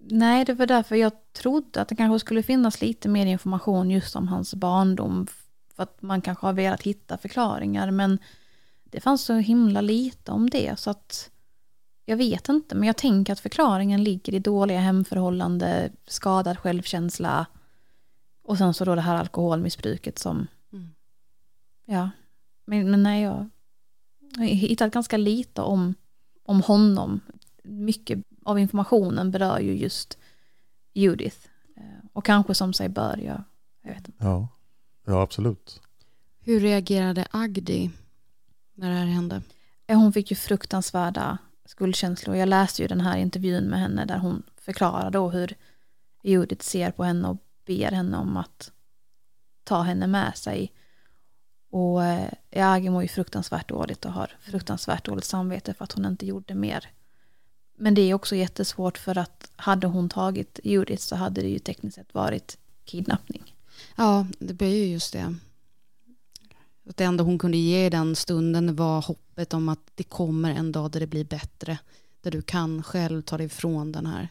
Nej, 0.00 0.44
det 0.44 0.54
var 0.54 0.66
därför 0.66 0.96
jag 0.96 1.12
trodde 1.32 1.80
att 1.80 1.88
det 1.88 1.96
kanske 1.96 2.18
skulle 2.18 2.42
finnas 2.42 2.80
lite 2.80 3.08
mer 3.08 3.26
information 3.26 3.90
just 3.90 4.16
om 4.16 4.28
hans 4.28 4.54
barndom. 4.54 5.26
för 5.74 5.82
att 5.82 6.02
man 6.02 6.20
kanske 6.20 6.46
har 6.46 6.52
velat 6.52 6.82
hitta 6.82 7.18
förklaringar. 7.18 7.90
Men 7.90 8.18
det 8.84 9.00
fanns 9.00 9.22
så 9.22 9.34
himla 9.34 9.80
lite 9.80 10.32
om 10.32 10.50
det. 10.50 10.78
Så 10.78 10.90
att 10.90 11.30
jag 12.04 12.16
vet 12.16 12.48
inte. 12.48 12.74
Men 12.74 12.86
jag 12.86 12.96
tänker 12.96 13.32
att 13.32 13.40
förklaringen 13.40 14.04
ligger 14.04 14.34
i 14.34 14.38
dåliga 14.38 14.78
hemförhållande, 14.78 15.92
skadad 16.06 16.58
självkänsla. 16.58 17.46
Och 18.48 18.58
sen 18.58 18.74
så 18.74 18.84
då 18.84 18.94
det 18.94 19.00
här 19.00 19.16
alkoholmissbruket 19.16 20.18
som... 20.18 20.46
Mm. 20.72 20.88
Ja. 21.84 22.10
Men, 22.64 22.90
men 22.90 23.02
nej, 23.02 23.22
jag 23.22 23.48
har 24.36 24.44
hittat 24.44 24.92
ganska 24.92 25.16
lite 25.16 25.62
om, 25.62 25.94
om 26.44 26.62
honom. 26.62 27.20
Mycket 27.64 28.18
av 28.44 28.58
informationen 28.58 29.30
berör 29.30 29.58
ju 29.58 29.76
just 29.76 30.18
Judith. 30.94 31.36
Eh, 31.76 31.82
Och 32.12 32.24
kanske 32.24 32.54
som 32.54 32.72
sig 32.72 32.88
bör, 32.88 33.16
jag, 33.16 33.42
jag 33.82 33.94
vet 33.94 34.08
inte. 34.08 34.24
Ja, 34.24 34.48
ja 35.06 35.22
absolut. 35.22 35.80
Hur 36.40 36.60
reagerade 36.60 37.26
Agdi 37.30 37.90
när 38.74 38.90
det 38.90 38.96
här 38.96 39.06
hände? 39.06 39.42
Eh, 39.86 39.98
Hon 39.98 40.12
fick 40.12 40.30
ju 40.30 40.36
fruktansvärda 40.36 41.38
skuldkänslor. 41.64 42.36
Jag 42.36 42.48
läste 42.48 42.82
ju 42.82 42.88
den 42.88 43.00
här 43.00 43.18
intervjun 43.18 43.64
med 43.64 43.80
henne 43.80 44.04
där 44.04 44.18
hon 44.18 44.42
förklarar 44.56 45.10
då 45.10 45.30
hur 45.30 45.54
Judith 46.22 46.64
ser 46.64 46.90
på 46.90 47.04
henne 47.04 47.28
och 47.28 47.36
ber 47.68 47.90
henne 47.90 48.16
om 48.16 48.36
att 48.36 48.72
ta 49.64 49.82
henne 49.82 50.06
med 50.06 50.36
sig. 50.36 50.72
Och 51.70 52.04
eh, 52.04 52.90
mår 52.90 53.02
ju 53.02 53.08
fruktansvärt 53.08 53.68
dåligt 53.68 54.04
och 54.04 54.12
har 54.12 54.30
fruktansvärt 54.40 55.04
dåligt 55.04 55.24
samvete 55.24 55.74
för 55.74 55.84
att 55.84 55.92
hon 55.92 56.04
inte 56.04 56.26
gjorde 56.26 56.54
mer. 56.54 56.90
Men 57.76 57.94
det 57.94 58.02
är 58.02 58.14
också 58.14 58.36
jättesvårt 58.36 58.98
för 58.98 59.18
att 59.18 59.50
hade 59.56 59.86
hon 59.86 60.08
tagit 60.08 60.60
Judith 60.64 61.02
så 61.02 61.16
hade 61.16 61.42
det 61.42 61.48
ju 61.48 61.58
tekniskt 61.58 61.94
sett 61.94 62.14
varit 62.14 62.58
kidnappning. 62.84 63.54
Ja, 63.96 64.26
det 64.38 64.54
blir 64.54 64.76
ju 64.76 64.92
just 64.92 65.12
det. 65.12 65.34
Att 66.88 66.96
det 66.96 67.04
enda 67.04 67.24
hon 67.24 67.38
kunde 67.38 67.56
ge 67.56 67.86
i 67.86 67.90
den 67.90 68.16
stunden 68.16 68.76
var 68.76 69.02
hoppet 69.02 69.54
om 69.54 69.68
att 69.68 69.90
det 69.94 70.02
kommer 70.02 70.50
en 70.50 70.72
dag 70.72 70.90
där 70.90 71.00
det 71.00 71.06
blir 71.06 71.24
bättre. 71.24 71.78
Där 72.20 72.30
du 72.30 72.42
kan 72.42 72.82
själv 72.82 73.22
ta 73.22 73.36
dig 73.36 73.46
ifrån 73.46 73.92
den 73.92 74.06
här. 74.06 74.28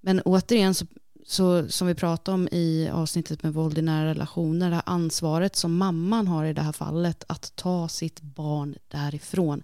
Men 0.00 0.20
återigen, 0.20 0.74
så, 0.74 0.86
så, 1.26 1.68
som 1.68 1.86
vi 1.86 1.94
pratade 1.94 2.34
om 2.34 2.48
i 2.52 2.90
avsnittet 2.92 3.42
med 3.42 3.54
våld 3.54 3.78
i 3.78 3.82
nära 3.82 4.10
relationer, 4.10 4.70
det 4.70 4.74
här 4.74 4.82
ansvaret 4.86 5.56
som 5.56 5.76
mamman 5.76 6.28
har 6.28 6.44
i 6.44 6.52
det 6.52 6.62
här 6.62 6.72
fallet 6.72 7.24
att 7.26 7.56
ta 7.56 7.88
sitt 7.88 8.20
barn 8.20 8.74
därifrån. 8.88 9.62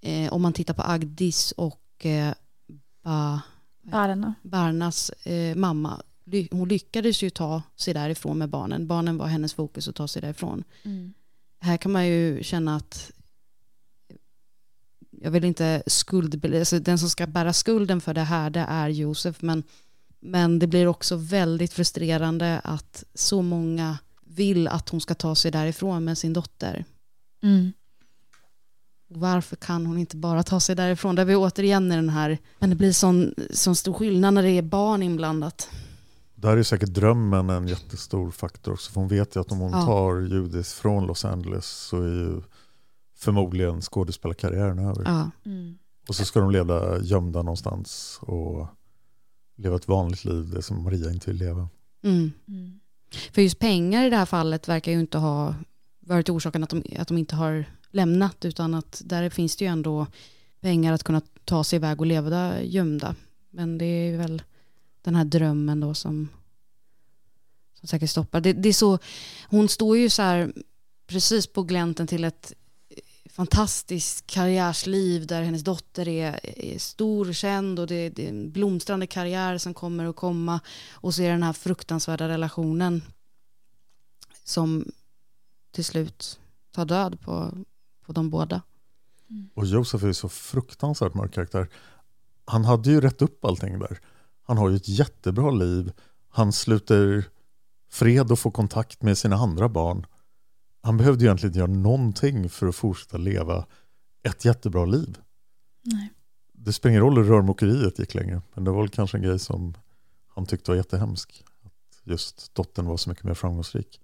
Eh, 0.00 0.32
om 0.32 0.42
man 0.42 0.52
tittar 0.52 0.74
på 0.74 0.82
Agdis 0.82 1.52
och 1.52 2.06
eh, 2.06 2.34
ba, 3.02 3.40
Barna. 3.82 4.34
Barnas 4.42 5.10
eh, 5.10 5.56
mamma, 5.56 6.02
ly- 6.24 6.48
hon 6.50 6.68
lyckades 6.68 7.22
ju 7.22 7.30
ta 7.30 7.62
sig 7.76 7.94
därifrån 7.94 8.38
med 8.38 8.48
barnen. 8.48 8.86
Barnen 8.86 9.18
var 9.18 9.26
hennes 9.26 9.54
fokus 9.54 9.88
att 9.88 9.94
ta 9.94 10.08
sig 10.08 10.22
därifrån. 10.22 10.64
Mm. 10.82 11.14
Här 11.60 11.76
kan 11.76 11.92
man 11.92 12.06
ju 12.06 12.42
känna 12.42 12.76
att 12.76 13.12
jag 15.10 15.30
vill 15.30 15.44
inte 15.44 15.82
skuld, 15.86 16.54
alltså 16.54 16.78
den 16.78 16.98
som 16.98 17.10
ska 17.10 17.26
bära 17.26 17.52
skulden 17.52 18.00
för 18.00 18.14
det 18.14 18.20
här 18.20 18.50
det 18.50 18.66
är 18.68 18.88
Josef 18.88 19.42
men, 19.42 19.62
men 20.22 20.58
det 20.58 20.66
blir 20.66 20.86
också 20.86 21.16
väldigt 21.16 21.72
frustrerande 21.72 22.60
att 22.64 23.04
så 23.14 23.42
många 23.42 23.98
vill 24.26 24.68
att 24.68 24.88
hon 24.88 25.00
ska 25.00 25.14
ta 25.14 25.34
sig 25.34 25.50
därifrån 25.50 26.04
med 26.04 26.18
sin 26.18 26.32
dotter. 26.32 26.84
Mm. 27.42 27.72
Varför 29.08 29.56
kan 29.56 29.86
hon 29.86 29.98
inte 29.98 30.16
bara 30.16 30.42
ta 30.42 30.60
sig 30.60 30.76
därifrån? 30.76 31.14
Där 31.14 31.24
vi 31.24 31.36
återigen 31.36 31.92
i 31.92 31.96
den 31.96 32.08
här, 32.08 32.38
men 32.58 32.70
det 32.70 32.76
blir 32.76 32.92
sån, 32.92 33.34
sån 33.50 33.76
stor 33.76 33.92
skillnad 33.92 34.34
när 34.34 34.42
det 34.42 34.50
är 34.50 34.62
barn 34.62 35.02
inblandat. 35.02 35.70
Där 36.34 36.56
är 36.56 36.62
säkert 36.62 36.88
drömmen 36.88 37.50
en 37.50 37.68
jättestor 37.68 38.30
faktor 38.30 38.72
också. 38.72 38.92
För 38.92 39.00
hon 39.00 39.08
vet 39.08 39.36
ju 39.36 39.40
att 39.40 39.52
om 39.52 39.58
hon 39.58 39.72
Ja. 39.72 39.86
tar 39.86 40.20
Judith 40.20 40.70
från 40.70 41.06
Los 41.06 41.24
Angeles 41.24 41.66
så 41.66 41.96
är 41.96 42.08
ju 42.08 42.42
förmodligen 43.16 43.80
skådespelarkarriären 43.80 44.78
över. 44.78 45.02
Ja. 45.04 45.30
Mm. 45.46 45.78
Och 46.08 46.14
så 46.14 46.24
ska 46.24 46.40
de 46.40 46.50
leva 46.50 46.98
gömda 46.98 47.42
någonstans 47.42 48.18
och 48.22 48.68
leva 49.56 49.76
ett 49.76 49.88
vanligt 49.88 50.24
liv, 50.24 50.50
det 50.50 50.62
som 50.62 50.82
Maria 50.82 51.10
inte 51.10 51.30
vill 51.30 51.38
leva. 51.38 51.68
Mm. 52.02 52.32
Mm. 52.48 52.80
För 53.32 53.42
just 53.42 53.58
pengar 53.58 54.06
i 54.06 54.10
det 54.10 54.16
här 54.16 54.26
fallet 54.26 54.68
verkar 54.68 54.92
ju 54.92 55.00
inte 55.00 55.18
ha 55.18 55.54
varit 56.00 56.28
orsaken 56.28 56.64
att 56.64 56.70
de, 56.70 56.82
att 56.98 57.08
de 57.08 57.18
inte 57.18 57.36
har 57.36 57.64
lämnat 57.90 58.44
utan 58.44 58.74
att 58.74 59.02
där 59.04 59.30
finns 59.30 59.56
det 59.56 59.64
ju 59.64 59.70
ändå 59.70 60.06
pengar 60.60 60.92
att 60.92 61.02
kunna 61.02 61.22
ta 61.44 61.64
sig 61.64 61.76
iväg 61.76 62.00
och 62.00 62.06
leva 62.06 62.30
där 62.30 62.60
gömda. 62.60 63.14
Men 63.50 63.78
det 63.78 63.84
är 63.84 64.18
väl 64.18 64.42
den 65.02 65.14
här 65.14 65.24
drömmen 65.24 65.80
då 65.80 65.94
som, 65.94 66.28
som 67.74 67.88
säkert 67.88 68.10
stoppar. 68.10 68.40
Det, 68.40 68.52
det 68.52 68.68
är 68.68 68.72
så, 68.72 68.98
hon 69.48 69.68
står 69.68 69.96
ju 69.98 70.10
så 70.10 70.22
här 70.22 70.52
precis 71.06 71.46
på 71.46 71.62
glänten 71.62 72.06
till 72.06 72.24
ett 72.24 72.52
fantastiskt 73.32 74.26
karriärsliv 74.26 75.26
där 75.26 75.42
hennes 75.42 75.64
dotter 75.64 76.08
är, 76.08 76.40
är 76.42 76.78
stor 76.78 77.28
och 77.28 77.34
känd 77.34 77.78
och 77.78 77.86
det, 77.86 78.08
det 78.08 78.24
är 78.24 78.28
en 78.28 78.50
blomstrande 78.50 79.06
karriär 79.06 79.58
som 79.58 79.74
kommer 79.74 80.04
att 80.04 80.16
komma 80.16 80.60
och 80.92 81.14
så 81.14 81.22
är 81.22 81.26
det 81.26 81.32
den 81.32 81.42
här 81.42 81.52
fruktansvärda 81.52 82.28
relationen 82.28 83.02
som 84.44 84.92
till 85.70 85.84
slut 85.84 86.40
tar 86.70 86.84
död 86.84 87.20
på, 87.20 87.50
på 88.06 88.12
de 88.12 88.30
båda. 88.30 88.62
Mm. 89.30 89.50
Och 89.54 89.66
Josef 89.66 90.02
är 90.02 90.06
ju 90.06 90.14
så 90.14 90.28
fruktansvärt 90.28 91.14
mörk 91.14 91.34
karaktär. 91.34 91.68
Han 92.44 92.64
hade 92.64 92.90
ju 92.90 93.00
rätt 93.00 93.22
upp 93.22 93.44
allting 93.44 93.78
där. 93.78 94.00
Han 94.42 94.58
har 94.58 94.70
ju 94.70 94.76
ett 94.76 94.88
jättebra 94.88 95.50
liv. 95.50 95.92
Han 96.28 96.52
sluter 96.52 97.24
fred 97.90 98.32
och 98.32 98.38
får 98.38 98.50
kontakt 98.50 99.02
med 99.02 99.18
sina 99.18 99.36
andra 99.36 99.68
barn. 99.68 100.06
Han 100.82 100.96
behövde 100.96 101.24
ju 101.24 101.26
egentligen 101.26 101.50
inte 101.50 101.58
göra 101.58 101.70
någonting 101.70 102.48
för 102.48 102.66
att 102.66 102.76
fortsätta 102.76 103.18
leva 103.18 103.66
ett 104.22 104.44
jättebra 104.44 104.84
liv. 104.84 105.18
Nej. 105.82 106.12
Det 106.52 106.72
spelar 106.72 106.90
ingen 106.90 107.02
roll 107.02 107.16
hur 107.16 107.24
rörmokeriet 107.24 107.98
gick 107.98 108.14
länge. 108.14 108.40
Men 108.54 108.64
det 108.64 108.70
var 108.70 108.80
väl 108.80 108.88
kanske 108.88 109.16
en 109.16 109.22
grej 109.22 109.38
som 109.38 109.74
han 110.28 110.46
tyckte 110.46 110.70
var 110.70 110.76
jättehemsk. 110.76 111.44
Att 111.62 112.00
just 112.04 112.54
dottern 112.54 112.86
var 112.86 112.96
så 112.96 113.10
mycket 113.10 113.24
mer 113.24 113.34
framgångsrik. 113.34 114.00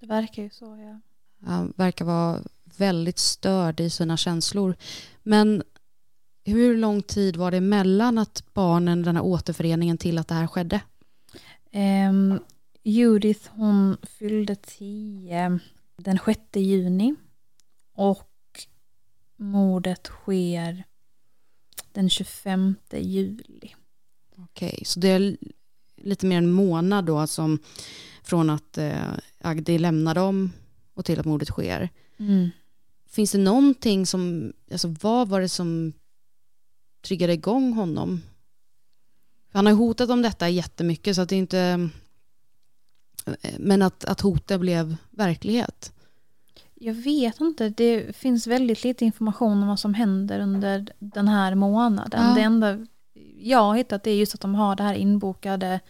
Det 0.00 0.06
verkar 0.06 0.42
ju 0.42 0.50
så, 0.50 0.76
ja. 0.76 1.00
Han 1.46 1.72
verkar 1.76 2.04
vara 2.04 2.42
väldigt 2.76 3.18
störd 3.18 3.80
i 3.80 3.90
sina 3.90 4.16
känslor. 4.16 4.76
Men 5.22 5.62
hur 6.44 6.76
lång 6.76 7.02
tid 7.02 7.36
var 7.36 7.50
det 7.50 7.60
mellan 7.60 8.18
att 8.18 8.44
barnen, 8.54 9.02
den 9.02 9.16
här 9.16 9.24
återföreningen 9.24 9.98
till 9.98 10.18
att 10.18 10.28
det 10.28 10.34
här 10.34 10.46
skedde? 10.46 10.80
Ehm, 11.70 12.38
Judith 12.90 13.50
hon 13.50 13.96
fyllde 14.02 14.54
10 14.54 15.58
den 15.96 16.18
6 16.24 16.40
juni 16.54 17.14
och 17.94 18.28
mordet 19.36 20.06
sker 20.06 20.84
den 21.92 22.10
25 22.10 22.74
juli. 22.92 23.74
Okej, 24.36 24.82
så 24.84 25.00
det 25.00 25.08
är 25.08 25.36
lite 25.96 26.26
mer 26.26 26.38
en 26.38 26.50
månad 26.50 27.04
då 27.04 27.26
som 27.26 27.58
från 28.22 28.50
att 28.50 28.78
eh, 28.78 29.12
Agdi 29.40 29.78
lämnar 29.78 30.14
dem 30.14 30.52
och 30.94 31.04
till 31.04 31.20
att 31.20 31.26
mordet 31.26 31.48
sker. 31.48 31.88
Mm. 32.18 32.50
Finns 33.06 33.32
det 33.32 33.38
någonting 33.38 34.06
som, 34.06 34.52
alltså 34.72 34.94
vad 35.02 35.28
var 35.28 35.40
det 35.40 35.48
som 35.48 35.92
triggade 37.02 37.32
igång 37.32 37.72
honom? 37.72 38.22
Han 39.52 39.66
har 39.66 39.72
hotat 39.72 40.10
om 40.10 40.22
detta 40.22 40.48
jättemycket 40.48 41.16
så 41.16 41.22
att 41.22 41.28
det 41.28 41.36
inte, 41.36 41.88
men 43.58 43.82
att, 43.82 44.04
att 44.04 44.20
hotet 44.20 44.60
blev 44.60 44.96
verklighet. 45.10 45.92
Jag 46.74 46.94
vet 46.94 47.40
inte, 47.40 47.68
det 47.68 48.16
finns 48.16 48.46
väldigt 48.46 48.84
lite 48.84 49.04
information 49.04 49.62
om 49.62 49.68
vad 49.68 49.80
som 49.80 49.94
händer 49.94 50.40
under 50.40 50.92
den 50.98 51.28
här 51.28 51.54
månaden. 51.54 52.28
Ja. 52.28 52.34
Det 52.34 52.40
enda 52.40 52.86
jag 53.38 53.62
har 53.62 53.76
hittat 53.76 54.06
är 54.06 54.10
just 54.10 54.34
att 54.34 54.40
de 54.40 54.54
har 54.54 54.76
det 54.76 54.82
här 54.82 54.94
inbokade 54.94 55.80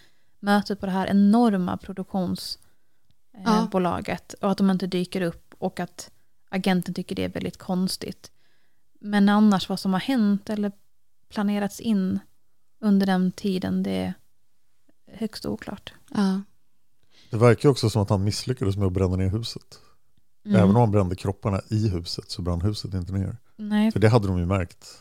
mötet 0.41 0.81
på 0.81 0.87
det 0.87 0.93
här 0.93 1.07
enorma 1.07 1.77
produktionsbolaget 1.77 4.33
och 4.33 4.51
att 4.51 4.59
de 4.59 4.71
inte 4.71 4.87
dyker 4.87 5.21
upp 5.21 5.55
och 5.59 5.81
att 5.81 6.11
agenten 6.49 6.95
tycker 6.95 7.17
det 7.17 7.25
är 7.25 7.29
väldigt 7.29 7.59
konstigt. 7.59 8.31
Men 9.01 9.29
annars 9.29 9.69
vad 9.69 9.81
som 9.81 9.93
har 9.93 10.01
hänt 10.01 10.51
eller 10.51 10.73
planerats 11.29 11.81
in 11.81 12.19
under 12.79 13.07
den 13.07 13.33
tiden 13.33 13.83
det 13.83 13.91
är 13.91 14.15
högst 15.07 15.47
oklart. 15.47 15.93
Ja. 16.15 16.41
Det 17.31 17.37
verkar 17.37 17.69
också 17.69 17.91
som 17.91 18.03
att 18.03 18.11
han 18.11 18.25
misslyckades 18.25 18.77
med 18.77 18.87
att 18.87 18.93
bränna 18.93 19.17
ner 19.17 19.29
huset. 19.29 19.81
Mm. 20.45 20.57
Även 20.57 20.71
om 20.71 20.77
han 20.77 20.91
brände 20.91 21.17
kropparna 21.17 21.61
i 21.69 21.89
huset 21.89 22.31
så 22.31 22.43
brann 22.43 22.61
huset 22.61 22.95
inte 22.95 23.13
ner. 23.13 23.37
Nej. 23.57 23.93
För 23.93 24.01
det 24.01 24.09
hade 24.09 24.27
de 24.29 24.39
ju 24.39 24.47
märkt. 24.47 24.99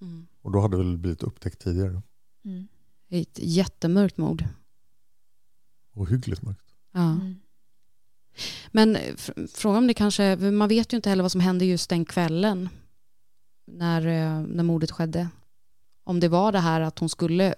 Mm. 0.00 0.26
Och 0.42 0.52
då 0.52 0.60
hade 0.60 0.76
det 0.76 0.82
väl 0.82 0.98
blivit 0.98 1.22
upptäckt 1.22 1.58
tidigare. 1.58 2.02
Mm. 2.44 2.68
Ett 3.08 3.38
jättemörkt 3.42 4.16
mord. 4.16 4.44
Och 5.94 6.08
hyggligt 6.08 6.42
mörkt. 6.42 6.64
Ja. 6.92 7.00
Mm. 7.00 7.36
Men 8.70 8.96
fr- 8.96 9.46
frågan 9.54 9.78
om 9.78 9.86
det 9.86 9.94
kanske, 9.94 10.36
man 10.36 10.68
vet 10.68 10.92
ju 10.92 10.96
inte 10.96 11.10
heller 11.10 11.22
vad 11.22 11.32
som 11.32 11.40
hände 11.40 11.64
just 11.64 11.90
den 11.90 12.04
kvällen 12.04 12.68
när, 13.66 14.06
eh, 14.06 14.42
när 14.46 14.62
mordet 14.62 14.90
skedde. 14.90 15.28
Om 16.04 16.20
det 16.20 16.28
var 16.28 16.52
det 16.52 16.58
här 16.58 16.80
att 16.80 16.98
hon 16.98 17.08
skulle 17.08 17.46
eh, 17.46 17.54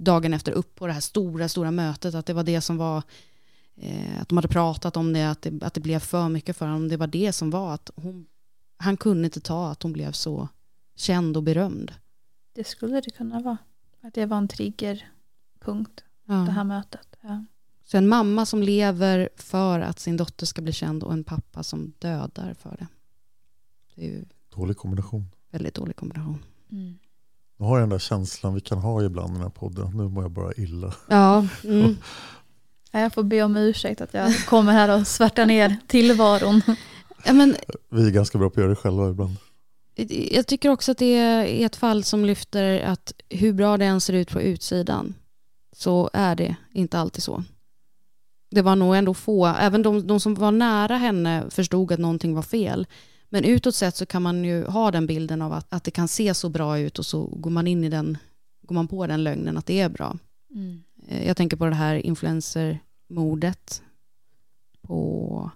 dagen 0.00 0.34
efter 0.34 0.52
upp 0.52 0.74
på 0.74 0.86
det 0.86 0.92
här 0.92 1.00
stora, 1.00 1.48
stora 1.48 1.70
mötet, 1.70 2.14
att 2.14 2.26
det 2.26 2.32
var 2.32 2.42
det 2.42 2.60
som 2.60 2.76
var 2.76 3.02
eh, 3.80 4.20
att 4.22 4.28
de 4.28 4.38
hade 4.38 4.48
pratat 4.48 4.96
om 4.96 5.12
det 5.12 5.30
att, 5.30 5.42
det, 5.42 5.62
att 5.62 5.74
det 5.74 5.80
blev 5.80 5.98
för 5.98 6.28
mycket 6.28 6.56
för 6.56 6.66
honom. 6.66 6.88
Det 6.88 6.96
var 6.96 7.06
det 7.06 7.32
som 7.32 7.50
var 7.50 7.74
att 7.74 7.90
hon, 7.96 8.26
han 8.76 8.96
kunde 8.96 9.24
inte 9.24 9.40
ta 9.40 9.70
att 9.70 9.82
hon 9.82 9.92
blev 9.92 10.12
så 10.12 10.48
känd 10.96 11.36
och 11.36 11.42
berömd. 11.42 11.92
Det 12.54 12.64
skulle 12.66 13.00
det 13.00 13.10
kunna 13.10 13.40
vara. 13.40 13.58
Att 14.02 14.14
det 14.14 14.26
var 14.26 14.36
en 14.38 14.48
triggerpunkt, 14.48 16.04
Ja. 16.26 16.34
det 16.34 16.50
här 16.50 16.64
mötet. 16.64 17.16
Ja. 17.20 17.44
Så 17.84 17.96
en 17.96 18.08
mamma 18.08 18.46
som 18.46 18.62
lever 18.62 19.28
för 19.36 19.80
att 19.80 19.98
sin 19.98 20.16
dotter 20.16 20.46
ska 20.46 20.62
bli 20.62 20.72
känd 20.72 21.02
och 21.02 21.12
en 21.12 21.24
pappa 21.24 21.62
som 21.62 21.92
dödar 21.98 22.54
för 22.54 22.76
det. 22.78 22.86
Det 23.94 24.06
är 24.06 24.10
ju 24.10 24.24
Dålig 24.54 24.76
kombination. 24.76 25.24
väldigt 25.50 25.74
dålig 25.74 25.96
kombination. 25.96 26.44
Mm. 26.70 26.98
Nu 27.56 27.64
har 27.66 27.78
jag 27.78 27.82
den 27.82 27.88
där 27.88 27.98
känslan 27.98 28.54
vi 28.54 28.60
kan 28.60 28.78
ha 28.78 29.02
ibland 29.04 29.30
i 29.30 29.32
den 29.32 29.42
här 29.42 29.48
podden. 29.50 29.96
Nu 29.96 30.08
mår 30.08 30.24
jag 30.24 30.30
bara 30.30 30.52
illa. 30.56 30.94
Ja, 31.08 31.46
mm. 31.64 31.96
Ja, 32.90 33.00
Jag 33.00 33.12
får 33.12 33.22
be 33.22 33.42
om 33.42 33.56
ursäkt 33.56 34.00
att 34.00 34.14
jag 34.14 34.46
kommer 34.46 34.72
här 34.72 35.00
och 35.00 35.06
svärtar 35.06 35.46
ner 35.46 35.76
tillvaron. 35.86 36.62
ja, 37.24 37.32
men 37.32 37.56
Vi 37.90 38.06
är 38.06 38.10
ganska 38.10 38.38
bra 38.38 38.50
på 38.50 38.52
att 38.52 38.58
göra 38.62 38.70
det 38.70 38.76
själva 38.76 39.10
ibland. 39.10 39.36
Jag 40.30 40.46
tycker 40.46 40.68
också 40.68 40.92
att 40.92 40.98
det 40.98 41.14
är 41.14 41.66
ett 41.66 41.76
fall 41.76 42.04
som 42.04 42.24
lyfter 42.24 42.80
att 42.80 43.12
hur 43.28 43.52
bra 43.52 43.76
det 43.76 43.84
än 43.84 44.00
ser 44.00 44.12
ut 44.12 44.30
på 44.30 44.40
utsidan 44.42 45.14
så 45.76 46.10
är 46.12 46.36
det 46.36 46.56
inte 46.72 46.98
alltid 46.98 47.22
så. 47.22 47.44
Det 48.50 48.62
var 48.62 48.76
nog 48.76 48.96
ändå 48.96 49.14
få, 49.14 49.46
även 49.46 49.82
de, 49.82 50.06
de 50.06 50.20
som 50.20 50.34
var 50.34 50.50
nära 50.50 50.96
henne 50.96 51.44
förstod 51.50 51.92
att 51.92 51.98
någonting 51.98 52.34
var 52.34 52.42
fel. 52.42 52.86
Men 53.28 53.44
utåt 53.44 53.74
sett 53.74 53.96
så 53.96 54.06
kan 54.06 54.22
man 54.22 54.44
ju 54.44 54.64
ha 54.64 54.90
den 54.90 55.06
bilden 55.06 55.42
av 55.42 55.52
att, 55.52 55.66
att 55.68 55.84
det 55.84 55.90
kan 55.90 56.08
se 56.08 56.34
så 56.34 56.48
bra 56.48 56.78
ut 56.78 56.98
och 56.98 57.06
så 57.06 57.22
går 57.26 57.50
man 57.50 57.66
in 57.66 57.84
i 57.84 57.88
den, 57.88 58.18
går 58.66 58.74
man 58.74 58.88
på 58.88 59.06
den 59.06 59.24
lögnen 59.24 59.56
att 59.56 59.66
det 59.66 59.80
är 59.80 59.88
bra. 59.88 60.18
Mm. 60.54 60.82
Eh, 61.08 61.26
Jag 61.26 61.36
tänker 61.36 61.56
på 61.56 61.66
det 61.66 61.74
här 61.74 61.94
influencermordet 61.94 63.82
på 64.82 65.50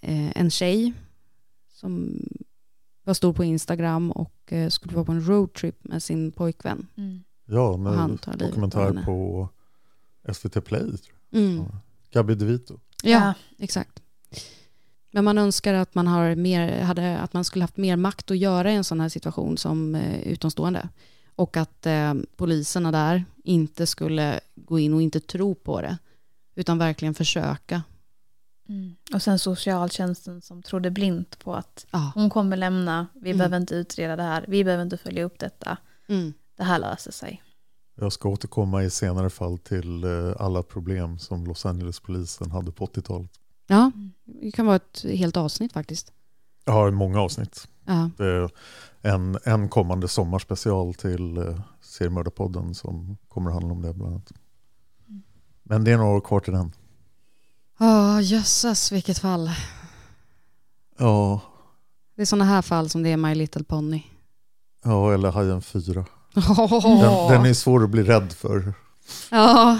eh, 0.00 0.38
en 0.38 0.50
tjej 0.50 0.92
som 1.68 2.22
var 3.04 3.14
stor 3.14 3.32
på 3.32 3.44
Instagram 3.44 4.10
och 4.10 4.52
eh, 4.52 4.68
skulle 4.68 4.94
vara 4.94 5.04
på 5.04 5.12
en 5.12 5.26
roadtrip 5.28 5.84
med 5.84 6.02
sin 6.02 6.32
pojkvän. 6.32 6.86
Mm. 6.96 7.24
Ja, 7.44 7.76
med 7.76 8.18
dokumentär 8.38 9.02
på 9.04 9.48
SVT 10.32 10.64
Play. 10.64 10.80
Tror 10.80 11.00
jag. 11.30 11.40
Mm. 11.42 11.56
Ja. 11.56 11.78
Gabi 12.10 12.34
DeVito. 12.34 12.80
Ja, 13.02 13.10
Ja. 13.10 13.34
exakt. 13.58 14.02
Men 15.12 15.24
man 15.24 15.38
önskar 15.38 15.74
att 15.74 15.94
man, 15.94 16.06
har 16.06 16.34
mer, 16.34 16.82
hade, 16.82 17.18
att 17.18 17.32
man 17.32 17.44
skulle 17.44 17.64
haft 17.64 17.76
mer 17.76 17.96
makt 17.96 18.30
att 18.30 18.38
göra 18.38 18.72
i 18.72 18.74
en 18.74 18.84
sån 18.84 19.00
här 19.00 19.08
situation 19.08 19.56
som 19.58 19.94
utomstående. 20.24 20.88
Och 21.40 21.56
att 21.56 21.86
eh, 21.86 22.14
poliserna 22.36 22.92
där 22.92 23.24
inte 23.44 23.86
skulle 23.86 24.40
gå 24.54 24.78
in 24.78 24.94
och 24.94 25.02
inte 25.02 25.20
tro 25.20 25.54
på 25.54 25.80
det. 25.80 25.98
Utan 26.54 26.78
verkligen 26.78 27.14
försöka. 27.14 27.82
Mm. 28.68 28.94
Och 29.14 29.22
sen 29.22 29.38
socialtjänsten 29.38 30.40
som 30.42 30.62
trodde 30.62 30.90
blint 30.90 31.38
på 31.38 31.54
att 31.54 31.86
Ja. 31.90 32.12
hon 32.14 32.30
kommer 32.30 32.56
lämna, 32.56 33.06
vi 33.14 33.30
Mm. 33.30 33.38
behöver 33.38 33.56
inte 33.56 33.74
utreda 33.74 34.16
det 34.16 34.22
här, 34.22 34.44
vi 34.48 34.64
behöver 34.64 34.82
inte 34.84 34.96
följa 34.96 35.24
upp 35.24 35.38
detta, 35.38 35.76
Mm. 36.08 36.32
det 36.56 36.64
här 36.64 36.78
löser 36.78 37.12
sig. 37.12 37.42
Jag 37.94 38.12
ska 38.12 38.28
återkomma 38.28 38.84
i 38.84 38.90
senare 38.90 39.30
fall 39.30 39.58
till 39.58 40.04
eh, 40.04 40.32
alla 40.38 40.62
problem 40.62 41.18
som 41.18 41.46
Los 41.46 41.66
Angeles-polisen 41.66 42.50
hade 42.50 42.72
på 42.72 42.84
80-talet. 42.86 43.30
Ja, 43.66 43.90
det 44.24 44.50
kan 44.52 44.66
vara 44.66 44.76
ett 44.76 45.02
helt 45.14 45.36
avsnitt 45.36 45.72
faktiskt. 45.72 46.12
Har 46.66 46.90
många 46.90 47.20
avsnitt. 47.20 47.68
Ja. 47.90 48.10
Det 48.16 48.24
är 48.26 48.50
en, 49.02 49.38
en 49.44 49.68
kommande 49.68 50.08
sommarspecial 50.08 50.94
till 50.94 51.36
eh, 51.36 51.60
seriemördarpodden 51.80 52.74
som 52.74 53.16
kommer 53.28 53.50
att 53.50 53.54
handla 53.54 53.72
om 53.72 53.82
det 53.82 53.94
bland 53.94 54.12
annat. 54.12 54.32
Men 55.62 55.84
det 55.84 55.92
är 55.92 55.96
några 55.96 56.16
år 56.16 56.20
kvar 56.20 56.40
till 56.40 56.52
den. 56.52 56.72
Ja, 57.78 58.20
jösses 58.20 58.92
vilket 58.92 59.18
fall. 59.18 59.50
Ja, 60.98 61.40
Det 62.16 62.22
är 62.22 62.26
sådana 62.26 62.44
här 62.44 62.62
fall 62.62 62.88
som 62.88 63.02
det 63.02 63.08
är 63.08 63.16
My 63.16 63.34
Little 63.34 63.64
Pony. 63.64 64.02
ja 64.84 65.14
eller 65.14 65.30
Hajen 65.30 65.62
4. 65.62 66.04
Oh. 66.34 67.00
Den, 67.02 67.32
den 67.42 67.50
är 67.50 67.54
svår 67.54 67.84
att 67.84 67.90
bli 67.90 68.02
rädd 68.02 68.32
för. 68.32 68.74
Ja. 69.30 69.78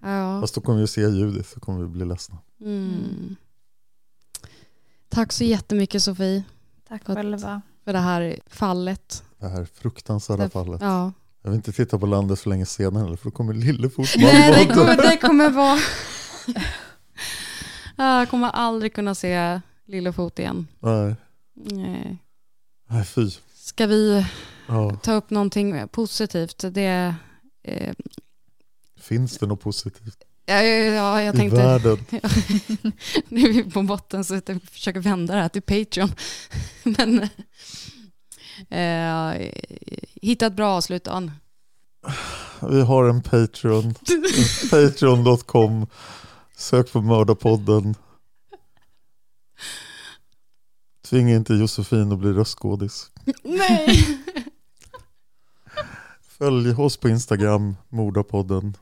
ja. 0.00 0.40
Fast 0.40 0.54
då 0.54 0.60
kommer 0.60 0.80
vi 0.80 0.86
se 0.86 1.00
Judith 1.00 1.48
så 1.54 1.60
kommer 1.60 1.80
vi 1.82 1.88
bli 1.88 2.04
ledsna. 2.04 2.38
Mm. 2.60 3.36
Tack 5.08 5.32
så 5.32 5.44
jättemycket 5.44 6.02
Sofie 6.02 6.44
Tack 6.94 7.04
För 7.04 7.14
själva. 7.14 7.62
för 7.84 7.92
det 7.92 7.98
här 7.98 8.38
fallet. 8.46 9.24
Det 9.38 9.48
här 9.48 9.64
fruktansvärda 9.74 10.50
fallet. 10.50 10.80
Ja. 10.80 11.12
Jag 11.42 11.50
vill 11.50 11.56
inte 11.56 11.72
titta 11.72 11.98
på 11.98 12.06
landet 12.06 12.38
så 12.38 12.48
länge 12.48 12.66
senare 12.66 13.16
för 13.16 13.24
då 13.24 13.30
kommer 13.30 13.52
Lillefot 13.54 14.08
Nej, 14.16 14.66
det 14.66 14.74
kommer, 14.74 14.96
det 14.96 15.16
kommer 15.16 15.50
vara... 15.50 15.78
Jag 17.96 18.28
kommer 18.30 18.48
aldrig 18.48 18.94
kunna 18.94 19.14
se 19.14 19.60
Lillefot 19.84 20.38
igen. 20.38 20.66
Nej, 20.80 21.14
Nej. 21.54 22.18
nej 22.88 23.04
fy. 23.04 23.30
Ska 23.54 23.86
vi 23.86 24.26
Ja. 24.68 24.96
ta 25.02 25.12
upp 25.12 25.30
någonting 25.30 25.88
positivt? 25.88 26.64
Det... 26.70 27.14
Eh, 27.62 27.94
Finns 28.96 29.38
det 29.38 29.46
något 29.46 29.60
positivt 29.60 30.22
ja, 30.46 30.62
ja, 30.62 31.22
jag 31.22 31.34
i 31.34 31.38
tänkte... 31.38 31.56
världen? 31.56 31.98
nu 33.28 33.40
är 33.40 33.52
vi 33.52 33.70
på 33.70 33.82
botten 33.82 34.24
så 34.24 34.34
jag 34.34 34.60
försöker 34.72 35.00
vända 35.00 35.34
det 35.34 35.40
här 35.40 35.48
till 35.48 35.62
Patreon. 35.62 36.12
Men 36.82 37.28
eh, 38.70 39.50
hitta 40.22 40.46
ett 40.46 40.56
bra 40.56 40.76
avslut 40.76 41.04
Dan. 41.04 41.30
Vi 42.70 42.80
har 42.80 43.08
en 43.08 43.22
Patreon. 43.22 43.94
Patreon.com. 44.70 45.86
Sök 46.56 46.92
på 46.92 47.00
Mördarpodden. 47.00 47.94
Tvinga 51.08 51.36
inte 51.36 51.54
Josefin 51.54 52.12
att 52.12 52.18
bli 52.18 52.32
röstskådis. 52.32 53.10
Nej! 53.42 54.18
Följ 56.38 56.74
oss 56.74 56.96
på 56.96 57.08
Instagram, 57.08 57.76
Mordarpodden. 57.88 58.76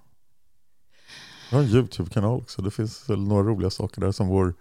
Vi 1.53 1.57
har 1.57 1.64
en 1.64 1.70
YouTube-kanal 1.70 2.40
också. 2.40 2.62
Det 2.62 2.70
finns 2.70 3.11
väl 3.11 3.20
några 3.20 3.42
roliga 3.42 3.70
saker 3.70 4.00
där 4.00 4.12
som 4.12 4.28
vår 4.28 4.55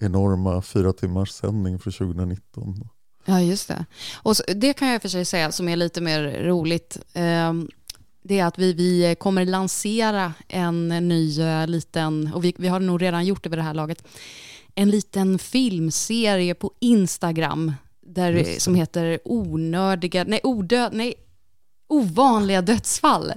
enorma 0.00 0.62
fyra 0.62 0.92
timmars 0.92 1.30
sändning 1.30 1.78
för 1.78 1.90
2019. 1.90 2.88
Ja, 3.24 3.40
just 3.40 3.68
det. 3.68 3.84
Och 4.22 4.36
så, 4.36 4.42
det 4.56 4.72
kan 4.72 4.88
jag 4.88 5.02
för 5.02 5.08
sig 5.08 5.24
säga 5.24 5.52
som 5.52 5.68
är 5.68 5.76
lite 5.76 6.00
mer 6.00 6.42
roligt. 6.42 6.98
ehm, 7.12 7.68
det 8.22 8.38
är 8.38 8.44
att 8.44 8.58
vi, 8.58 8.72
vi 8.72 9.16
kommer 9.18 9.44
lansera 9.44 10.34
en 10.48 10.88
ny 10.88 11.40
eh, 11.40 11.66
liten, 11.66 12.32
och 12.34 12.44
vi, 12.44 12.54
vi 12.58 12.68
har 12.68 12.80
nog 12.80 13.02
redan 13.02 13.26
gjort 13.26 13.42
det 13.42 13.48
vid 13.48 13.58
det 13.58 13.62
här 13.62 13.74
laget, 13.74 14.02
en 14.74 14.90
liten 14.90 15.38
filmserie 15.38 16.54
på 16.54 16.72
Instagram 16.80 17.72
där, 18.00 18.58
som 18.58 18.74
heter 18.74 19.18
onördiga, 19.24 20.24
nej, 20.24 20.40
odö, 20.42 20.90
nej, 20.92 21.14
ovanliga 21.88 22.62
dödsfall. 22.62 23.32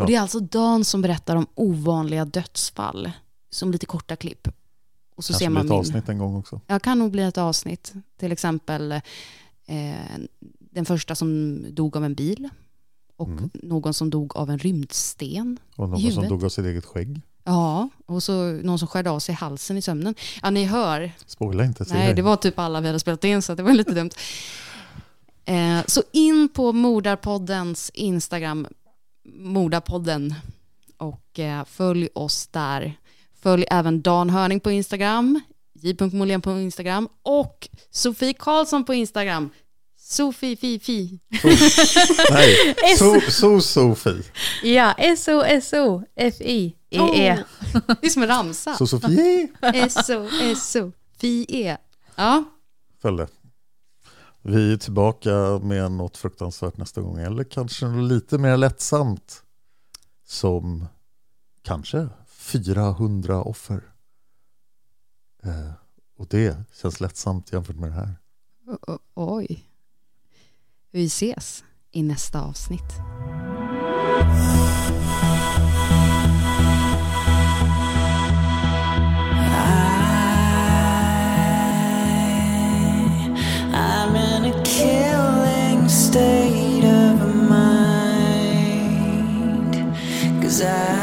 Och 0.00 0.06
det 0.06 0.14
är 0.14 0.20
alltså 0.20 0.40
Dan 0.40 0.84
som 0.84 1.02
berättar 1.02 1.36
om 1.36 1.46
ovanliga 1.54 2.24
dödsfall 2.24 3.10
som 3.50 3.72
lite 3.72 3.86
korta 3.86 4.16
klipp. 4.16 4.48
Och 5.16 5.24
så 5.24 5.32
Kanske 5.32 5.44
ser 5.44 5.48
blir 5.50 5.54
man 5.54 5.66
ett 5.66 5.70
min, 5.70 5.78
avsnitt 5.78 6.08
en 6.08 6.18
gång 6.18 6.36
också. 6.36 6.60
Ja, 6.66 6.78
kan 6.78 6.98
nog 6.98 7.10
bli 7.10 7.22
ett 7.22 7.38
avsnitt. 7.38 7.92
Till 8.20 8.32
exempel 8.32 8.92
eh, 9.66 9.94
den 10.60 10.84
första 10.84 11.14
som 11.14 11.60
dog 11.70 11.96
av 11.96 12.04
en 12.04 12.14
bil 12.14 12.48
och 13.16 13.28
Mm. 13.28 13.50
någon 13.54 13.94
som 13.94 14.10
dog 14.10 14.36
av 14.36 14.50
en 14.50 14.58
rymdsten. 14.58 15.58
Och 15.76 15.88
någon 15.88 16.12
som 16.12 16.28
dog 16.28 16.44
av 16.44 16.48
sitt 16.48 16.64
eget 16.64 16.84
skägg. 16.84 17.20
Ja, 17.44 17.88
och 18.06 18.22
så 18.22 18.52
någon 18.52 18.78
som 18.78 18.88
skärde 18.88 19.10
av 19.10 19.18
sig 19.20 19.34
halsen 19.34 19.76
i 19.76 19.82
sömnen. 19.82 20.14
Ja, 20.42 20.50
ni 20.50 20.64
hör. 20.64 21.12
Spoila 21.26 21.64
inte. 21.64 21.84
Nej, 21.90 22.06
jag. 22.06 22.16
det 22.16 22.22
var 22.22 22.36
typ 22.36 22.58
alla 22.58 22.80
vi 22.80 22.86
hade 22.86 23.00
spelat 23.00 23.24
in 23.24 23.42
så 23.42 23.54
det 23.54 23.62
var 23.62 23.72
lite 23.72 23.94
dumt. 23.94 24.10
Eh, 25.44 25.80
så 25.86 26.02
in 26.12 26.48
på 26.48 26.72
Mordarpoddens 26.72 27.90
Instagram, 27.94 28.66
Mordarpodden, 29.34 30.34
och 30.96 31.38
eh, 31.38 31.64
följ 31.64 32.08
oss 32.14 32.46
där. 32.46 32.98
Följ 33.42 33.64
även 33.70 34.02
Dan 34.02 34.30
Hörning 34.30 34.60
på 34.60 34.70
Instagram, 34.70 35.40
j.molén 35.72 36.40
på 36.40 36.50
Instagram 36.50 37.08
och 37.22 37.68
Sofie 37.90 38.32
Karlsson 38.32 38.84
på 38.84 38.94
Instagram. 38.94 39.50
Sofie 39.98 40.56
Fifi. 40.56 41.20
Nej, 42.30 42.74
so, 42.98 43.20
so 43.20 43.60
Sofie. 43.60 44.22
Ja, 44.62 44.94
S-O-S-O-F-I-E-E. 44.98 46.72
Oh, 46.98 47.16
det 48.00 48.06
är 48.06 48.10
som 48.10 48.22
en 48.22 48.28
ramsa. 48.28 48.74
Så 48.74 48.86
Sofie. 48.86 49.48
S-O-S-O. 49.62 50.92
Fie. 51.20 51.78
Ja, 52.16 52.44
Följde. 53.02 53.28
Vi 54.42 54.72
är 54.72 54.76
tillbaka 54.76 55.58
med 55.62 55.92
något 55.92 56.16
fruktansvärt 56.16 56.76
nästa 56.76 57.00
gång. 57.00 57.18
Eller 57.18 57.44
kanske 57.44 57.86
något 57.86 58.08
lite 58.10 58.38
mer 58.38 58.56
lättsamt. 58.56 59.42
Som 60.26 60.86
kanske 61.62 62.08
400 62.28 63.42
offer. 63.42 63.82
Eh, 65.42 65.72
och 66.16 66.26
det 66.30 66.56
känns 66.82 67.00
lättsamt 67.00 67.52
jämfört 67.52 67.76
med 67.76 67.90
det 67.90 67.94
här. 67.94 68.14
O- 68.66 68.92
o- 68.92 68.98
oj. 69.14 69.64
Vi 70.90 71.04
ses 71.06 71.64
i 71.90 72.02
nästa 72.02 72.40
avsnitt. 72.42 72.92
inside 90.60 90.99